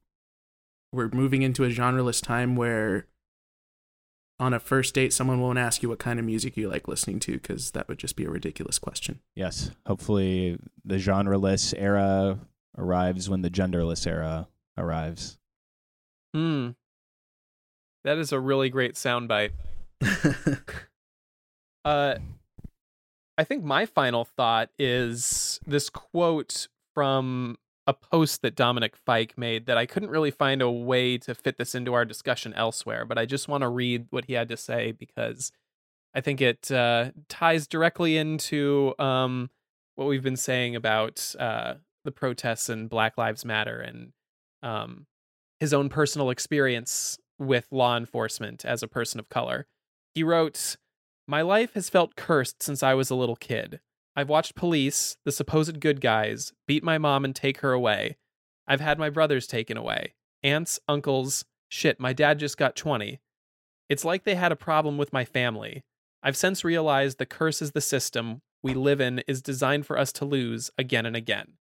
we're 0.93 1.09
moving 1.09 1.43
into 1.43 1.65
a 1.65 1.69
genreless 1.69 2.23
time 2.23 2.57
where 2.57 3.07
on 4.39 4.53
a 4.53 4.61
first 4.61 4.95
date 4.95 5.13
someone 5.13 5.41
won't 5.41 5.59
ask 5.59 5.83
you 5.83 5.89
what 5.89 5.99
kind 5.99 6.19
of 6.19 6.25
music 6.25 6.57
you 6.57 6.69
like 6.69 6.87
listening 6.87 7.19
to 7.21 7.33
because 7.33 7.71
that 7.71 7.89
would 7.89 7.99
just 7.99 8.17
be 8.17 8.25
a 8.25 8.31
ridiculous 8.31 8.79
question. 8.79 9.21
Yes. 9.35 9.71
Hopefully, 9.87 10.59
the 10.85 10.97
genreless 10.97 11.75
era 11.77 12.39
arrives 12.79 13.29
when 13.29 13.43
the 13.43 13.51
genderless 13.51 14.07
era 14.07 14.49
arrives. 14.77 15.39
Hmm. 16.35 16.71
That 18.05 18.19
is 18.19 18.33
a 18.33 18.41
really 18.41 18.69
great 18.71 18.95
soundbite. 18.95 19.51
Uh, 21.87 22.19
I 23.39 23.45
think 23.45 23.63
my 23.63 23.87
final 23.87 24.25
thought 24.25 24.71
is 24.77 25.61
this 25.69 25.89
quote 25.89 26.67
from 26.95 27.59
a 27.87 27.95
post 27.95 28.43
that 28.43 28.57
Dominic 28.57 28.97
Fike 28.97 29.39
made 29.39 29.67
that 29.67 29.79
I 29.79 29.87
couldn't 29.87 30.11
really 30.11 30.33
find 30.33 30.61
a 30.61 30.71
way 30.71 31.17
to 31.19 31.33
fit 31.33 31.59
this 31.59 31.77
into 31.77 31.95
our 31.95 32.05
discussion 32.05 32.53
elsewhere, 32.55 33.05
but 33.05 33.19
I 33.19 33.25
just 33.25 33.47
want 33.47 33.63
to 33.63 33.69
read 33.69 34.07
what 34.11 34.25
he 34.25 34.33
had 34.33 34.49
to 34.49 34.57
say 34.57 34.91
because 34.91 35.53
I 36.13 36.21
think 36.21 36.41
it 36.41 36.73
uh, 36.73 37.13
ties 37.29 37.69
directly 37.69 38.17
into 38.17 38.95
um, 38.99 39.51
what 39.95 40.09
we've 40.09 40.25
been 40.25 40.37
saying 40.37 40.75
about 40.75 41.37
uh, 41.39 41.75
the 42.07 42.13
protests 42.13 42.71
and 42.71 42.89
Black 42.89 43.19
Lives 43.19 43.45
Matter 43.45 43.79
and 43.79 44.13
um, 44.63 45.07
his 45.61 45.75
own 45.75 45.91
personal 45.91 46.31
experience 46.31 47.19
with 47.39 47.67
law 47.71 47.97
enforcement 47.97 48.65
as 48.65 48.83
a 48.83 48.89
person 48.89 49.21
of 49.21 49.29
color. 49.29 49.67
He 50.15 50.23
wrote, 50.23 50.77
My 51.27 51.43
life 51.43 51.75
has 51.75 51.91
felt 51.91 52.17
cursed 52.17 52.63
since 52.63 52.83
I 52.83 52.95
was 52.95 53.11
a 53.11 53.15
little 53.15 53.37
kid. 53.37 53.81
I've 54.15 54.31
watched 54.31 54.55
police, 54.55 55.19
the 55.27 55.33
supposed 55.33 55.79
good 55.79 56.01
guys, 56.01 56.55
beat 56.67 56.83
my 56.83 56.97
mom 56.97 57.25
and 57.25 57.37
take 57.37 57.59
her 57.59 57.73
away. 57.73 58.17
I've 58.67 58.81
had 58.81 58.99
my 58.99 59.11
brothers 59.11 59.47
taken 59.47 59.77
away. 59.77 60.15
Aunts, 60.43 60.81
uncles, 60.89 61.45
shit, 61.69 62.01
my 62.01 62.15
dad 62.15 62.39
just 62.39 62.57
got 62.57 62.77
20. 62.77 63.21
It's 63.89 64.05
like 64.05 64.25
they 64.25 64.35
had 64.35 64.53
a 64.53 64.57
problem 64.57 64.97
with 64.97 65.13
my 65.13 65.25
family. 65.25 65.85
I've 66.23 66.37
since 66.37 66.65
realized 66.65 67.19
the 67.19 67.27
curse 67.27 67.61
is 67.61 67.73
the 67.73 67.81
system 67.81 68.41
we 68.63 68.75
live 68.75 69.01
in 69.01 69.21
is 69.29 69.43
designed 69.43 69.87
for 69.87 69.99
us 69.99 70.13
to 70.13 70.25
lose 70.25 70.71
again 70.77 71.07
and 71.07 71.15
again. 71.15 71.53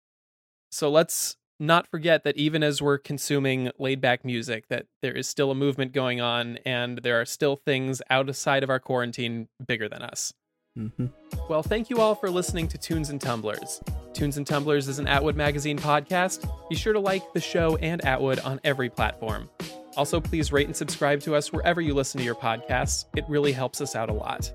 So 0.74 0.90
let's 0.90 1.36
not 1.60 1.86
forget 1.88 2.24
that 2.24 2.36
even 2.36 2.64
as 2.64 2.82
we're 2.82 2.98
consuming 2.98 3.70
laid 3.78 4.00
back 4.00 4.24
music 4.24 4.66
that 4.70 4.86
there 5.02 5.12
is 5.12 5.28
still 5.28 5.52
a 5.52 5.54
movement 5.54 5.92
going 5.92 6.20
on 6.20 6.58
and 6.66 6.98
there 6.98 7.20
are 7.20 7.24
still 7.24 7.54
things 7.54 8.02
outside 8.10 8.64
of 8.64 8.70
our 8.70 8.80
quarantine 8.80 9.46
bigger 9.64 9.88
than 9.88 10.02
us. 10.02 10.34
Mm-hmm. 10.76 11.06
Well, 11.48 11.62
thank 11.62 11.90
you 11.90 12.00
all 12.00 12.16
for 12.16 12.28
listening 12.28 12.66
to 12.66 12.76
Tunes 12.76 13.10
and 13.10 13.20
Tumblers. 13.20 13.80
Tunes 14.14 14.36
and 14.36 14.44
Tumblers 14.44 14.88
is 14.88 14.98
an 14.98 15.06
Atwood 15.06 15.36
Magazine 15.36 15.78
podcast. 15.78 16.50
Be 16.68 16.74
sure 16.74 16.92
to 16.92 16.98
like 16.98 17.22
the 17.34 17.40
show 17.40 17.76
and 17.76 18.04
Atwood 18.04 18.40
on 18.40 18.60
every 18.64 18.90
platform. 18.90 19.48
Also, 19.96 20.20
please 20.20 20.50
rate 20.50 20.66
and 20.66 20.74
subscribe 20.74 21.20
to 21.20 21.36
us 21.36 21.52
wherever 21.52 21.80
you 21.80 21.94
listen 21.94 22.18
to 22.18 22.24
your 22.24 22.34
podcasts. 22.34 23.04
It 23.16 23.24
really 23.28 23.52
helps 23.52 23.80
us 23.80 23.94
out 23.94 24.10
a 24.10 24.12
lot. 24.12 24.52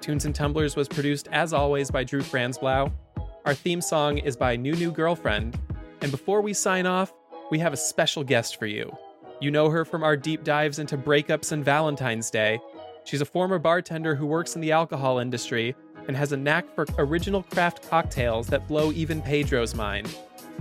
Tunes 0.00 0.26
and 0.26 0.34
Tumblers 0.34 0.76
was 0.76 0.86
produced, 0.86 1.26
as 1.32 1.52
always, 1.52 1.90
by 1.90 2.04
Drew 2.04 2.22
Franzblau. 2.22 2.92
Our 3.46 3.54
theme 3.54 3.80
song 3.80 4.18
is 4.18 4.36
by 4.36 4.56
New 4.56 4.74
New 4.74 4.90
Girlfriend. 4.90 5.56
And 6.00 6.10
before 6.10 6.40
we 6.40 6.52
sign 6.52 6.84
off, 6.84 7.12
we 7.48 7.60
have 7.60 7.72
a 7.72 7.76
special 7.76 8.24
guest 8.24 8.56
for 8.58 8.66
you. 8.66 8.92
You 9.40 9.52
know 9.52 9.70
her 9.70 9.84
from 9.84 10.02
our 10.02 10.16
deep 10.16 10.42
dives 10.42 10.80
into 10.80 10.98
breakups 10.98 11.52
and 11.52 11.64
Valentine's 11.64 12.28
Day. 12.28 12.58
She's 13.04 13.20
a 13.20 13.24
former 13.24 13.60
bartender 13.60 14.16
who 14.16 14.26
works 14.26 14.56
in 14.56 14.60
the 14.60 14.72
alcohol 14.72 15.20
industry 15.20 15.76
and 16.08 16.16
has 16.16 16.32
a 16.32 16.36
knack 16.36 16.74
for 16.74 16.86
original 16.98 17.44
craft 17.44 17.88
cocktails 17.88 18.48
that 18.48 18.66
blow 18.66 18.90
even 18.90 19.22
Pedro's 19.22 19.76
mind. 19.76 20.12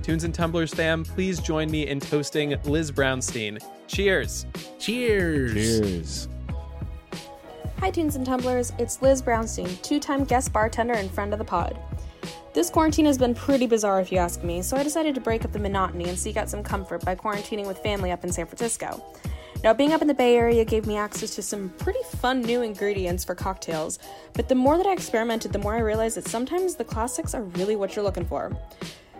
Tunes 0.04 0.24
and 0.24 0.36
Tumblers 0.36 0.72
fam, 0.72 1.04
please 1.04 1.40
join 1.40 1.72
me 1.72 1.88
in 1.88 2.00
toasting 2.00 2.56
Liz 2.66 2.92
Brownstein. 2.92 3.60
Cheers! 3.88 4.46
Cheers. 4.78 5.54
Cheers. 5.54 6.30
Hi, 7.80 7.90
Tunes 7.90 8.16
and 8.16 8.26
Tumblers. 8.28 8.74
It's 8.78 9.02
Liz 9.02 9.24
Brownstein, 9.24 9.82
two 9.82 10.00
time 10.00 10.24
guest 10.24 10.54
bartender 10.54 10.94
and 10.94 11.10
friend 11.10 11.34
of 11.34 11.40
the 11.40 11.46
pod. 11.46 11.80
This 12.56 12.70
quarantine 12.70 13.06
has 13.08 13.18
been 13.18 13.36
pretty 13.36 13.68
bizarre, 13.68 14.00
if 14.00 14.14
you 14.14 14.18
ask 14.18 14.42
me, 14.42 14.62
so 14.62 14.78
I 14.78 14.84
decided 14.84 15.14
to 15.16 15.20
break 15.20 15.44
up 15.44 15.52
the 15.52 15.60
monotony 15.60 16.08
and 16.08 16.18
seek 16.18 16.38
out 16.38 16.50
some 16.50 16.64
comfort 16.64 17.04
by 17.04 17.14
quarantining 17.14 17.68
with 17.68 17.80
family 17.80 18.14
up 18.14 18.24
in 18.24 18.32
San 18.32 18.46
Francisco. 18.46 19.04
Now, 19.62 19.74
being 19.74 19.92
up 19.92 20.02
in 20.02 20.08
the 20.08 20.14
Bay 20.14 20.38
Area 20.38 20.64
gave 20.64 20.88
me 20.88 20.96
access 20.96 21.36
to 21.36 21.42
some 21.42 21.68
pretty 21.78 22.00
fun 22.16 22.42
new 22.42 22.62
ingredients 22.62 23.26
for 23.26 23.36
cocktails, 23.36 24.00
but 24.32 24.48
the 24.48 24.56
more 24.56 24.78
that 24.78 24.88
I 24.88 24.94
experimented, 24.94 25.52
the 25.52 25.60
more 25.60 25.76
I 25.76 25.80
realized 25.80 26.16
that 26.16 26.30
sometimes 26.30 26.76
the 26.76 26.86
classics 26.86 27.34
are 27.34 27.44
really 27.44 27.76
what 27.76 27.94
you're 27.94 28.06
looking 28.06 28.24
for. 28.24 28.58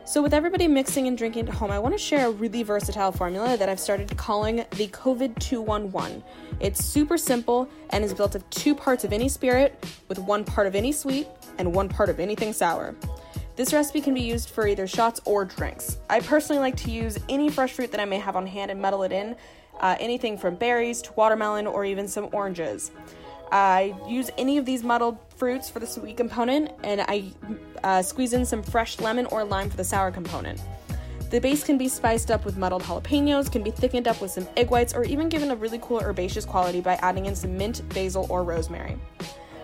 So, 0.06 0.22
with 0.22 0.34
everybody 0.34 0.70
mixing 0.70 1.08
and 1.08 1.18
drinking 1.18 1.50
at 1.50 1.56
home, 1.56 1.72
I 1.72 1.80
want 1.80 1.94
to 1.94 2.00
share 2.00 2.28
a 2.28 2.32
really 2.32 2.64
versatile 2.64 3.12
formula 3.12 3.58
that 3.58 3.68
I've 3.68 3.82
started 3.82 4.16
calling 4.16 4.58
the 4.78 4.88
COVID 4.88 5.38
211. 5.40 6.24
It's 6.62 6.86
super 6.86 7.18
simple 7.18 7.68
and 7.90 8.06
is 8.06 8.14
built 8.14 8.36
of 8.36 8.50
two 8.50 8.74
parts 8.76 9.04
of 9.04 9.12
any 9.12 9.28
spirit, 9.28 9.84
with 10.08 10.20
one 10.20 10.46
part 10.46 10.68
of 10.68 10.76
any 10.76 10.94
sweet 10.94 11.28
and 11.58 11.74
one 11.74 11.90
part 11.90 12.08
of 12.08 12.22
anything 12.22 12.54
sour. 12.54 12.96
This 13.56 13.72
recipe 13.72 14.02
can 14.02 14.14
be 14.14 14.22
used 14.22 14.50
for 14.50 14.68
either 14.68 14.86
shots 14.86 15.22
or 15.24 15.46
drinks. 15.46 15.98
I 16.10 16.20
personally 16.20 16.60
like 16.60 16.76
to 16.78 16.92
use 16.92 17.18
any 17.30 17.50
fresh 17.50 17.72
fruit 17.72 17.92
that 17.92 18.02
I 18.02 18.06
may 18.06 18.20
have 18.20 18.36
on 18.36 18.46
hand 18.46 18.70
and 18.70 18.82
muddle 18.82 19.04
it 19.04 19.14
in, 19.14 19.36
uh, 19.80 19.96
anything 20.00 20.38
from 20.38 20.56
berries 20.56 21.02
to 21.04 21.14
watermelon 21.14 21.66
or 21.66 21.86
even 21.86 22.08
some 22.08 22.28
oranges. 22.34 22.92
I 23.52 23.96
use 24.08 24.30
any 24.38 24.58
of 24.58 24.66
these 24.66 24.84
muddled 24.84 25.18
fruits 25.38 25.70
for 25.70 25.80
the 25.80 25.88
sweet 25.88 26.18
component, 26.18 26.72
and 26.84 27.02
I 27.02 27.32
uh, 27.84 28.02
squeeze 28.02 28.34
in 28.34 28.46
some 28.46 28.62
fresh 28.62 29.00
lemon 29.00 29.26
or 29.28 29.46
lime 29.46 29.70
for 29.70 29.78
the 29.78 29.84
sour 29.84 30.12
component. 30.12 30.60
The 31.30 31.40
base 31.40 31.64
can 31.64 31.78
be 31.78 31.88
spiced 31.88 32.32
up 32.32 32.44
with 32.44 32.58
muddled 32.58 32.84
jalapenos, 32.84 33.52
can 33.52 33.64
be 33.64 33.72
thickened 33.72 34.08
up 34.08 34.20
with 34.22 34.32
some 34.32 34.48
egg 34.58 34.70
whites, 34.70 34.94
or 34.94 35.06
even 35.06 35.30
given 35.30 35.52
a 35.52 35.56
really 35.56 35.80
cool 35.82 36.02
herbaceous 36.02 36.44
quality 36.44 36.82
by 36.82 36.96
adding 36.96 37.26
in 37.26 37.36
some 37.36 37.58
mint, 37.58 37.88
basil, 37.90 38.28
or 38.30 38.44
rosemary. 38.44 38.98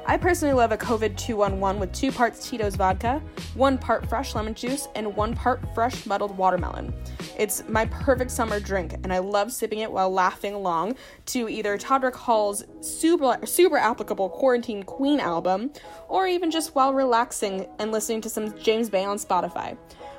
I 0.07 0.17
personally 0.17 0.53
love 0.53 0.71
a 0.71 0.77
COVID 0.77 1.15
211 1.15 1.79
with 1.79 1.93
two 1.93 2.11
parts 2.11 2.49
Tito's 2.49 2.75
vodka, 2.75 3.21
one 3.53 3.77
part 3.77 4.09
fresh 4.09 4.33
lemon 4.33 4.53
juice, 4.53 4.87
and 4.95 5.15
one 5.15 5.35
part 5.35 5.61
fresh 5.75 6.05
muddled 6.05 6.35
watermelon. 6.37 6.93
It's 7.37 7.63
my 7.69 7.85
perfect 7.85 8.31
summer 8.31 8.59
drink, 8.59 8.93
and 9.03 9.13
I 9.13 9.19
love 9.19 9.51
sipping 9.51 9.79
it 9.79 9.91
while 9.91 10.11
laughing 10.11 10.53
along 10.53 10.95
to 11.27 11.47
either 11.47 11.77
Todrick 11.77 12.15
Hall's 12.15 12.65
super, 12.81 13.37
super 13.45 13.77
applicable 13.77 14.29
Quarantine 14.29 14.83
Queen 14.83 15.19
album, 15.19 15.71
or 16.09 16.27
even 16.27 16.51
just 16.51 16.75
while 16.75 16.93
relaxing 16.93 17.67
and 17.79 17.91
listening 17.91 18.21
to 18.21 18.29
some 18.29 18.57
James 18.57 18.89
Bay 18.89 19.05
on 19.05 19.17
Spotify. 19.17 19.77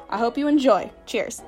I 0.08 0.16
hope 0.16 0.38
you 0.38 0.46
enjoy. 0.46 0.90
Cheers. 1.06 1.42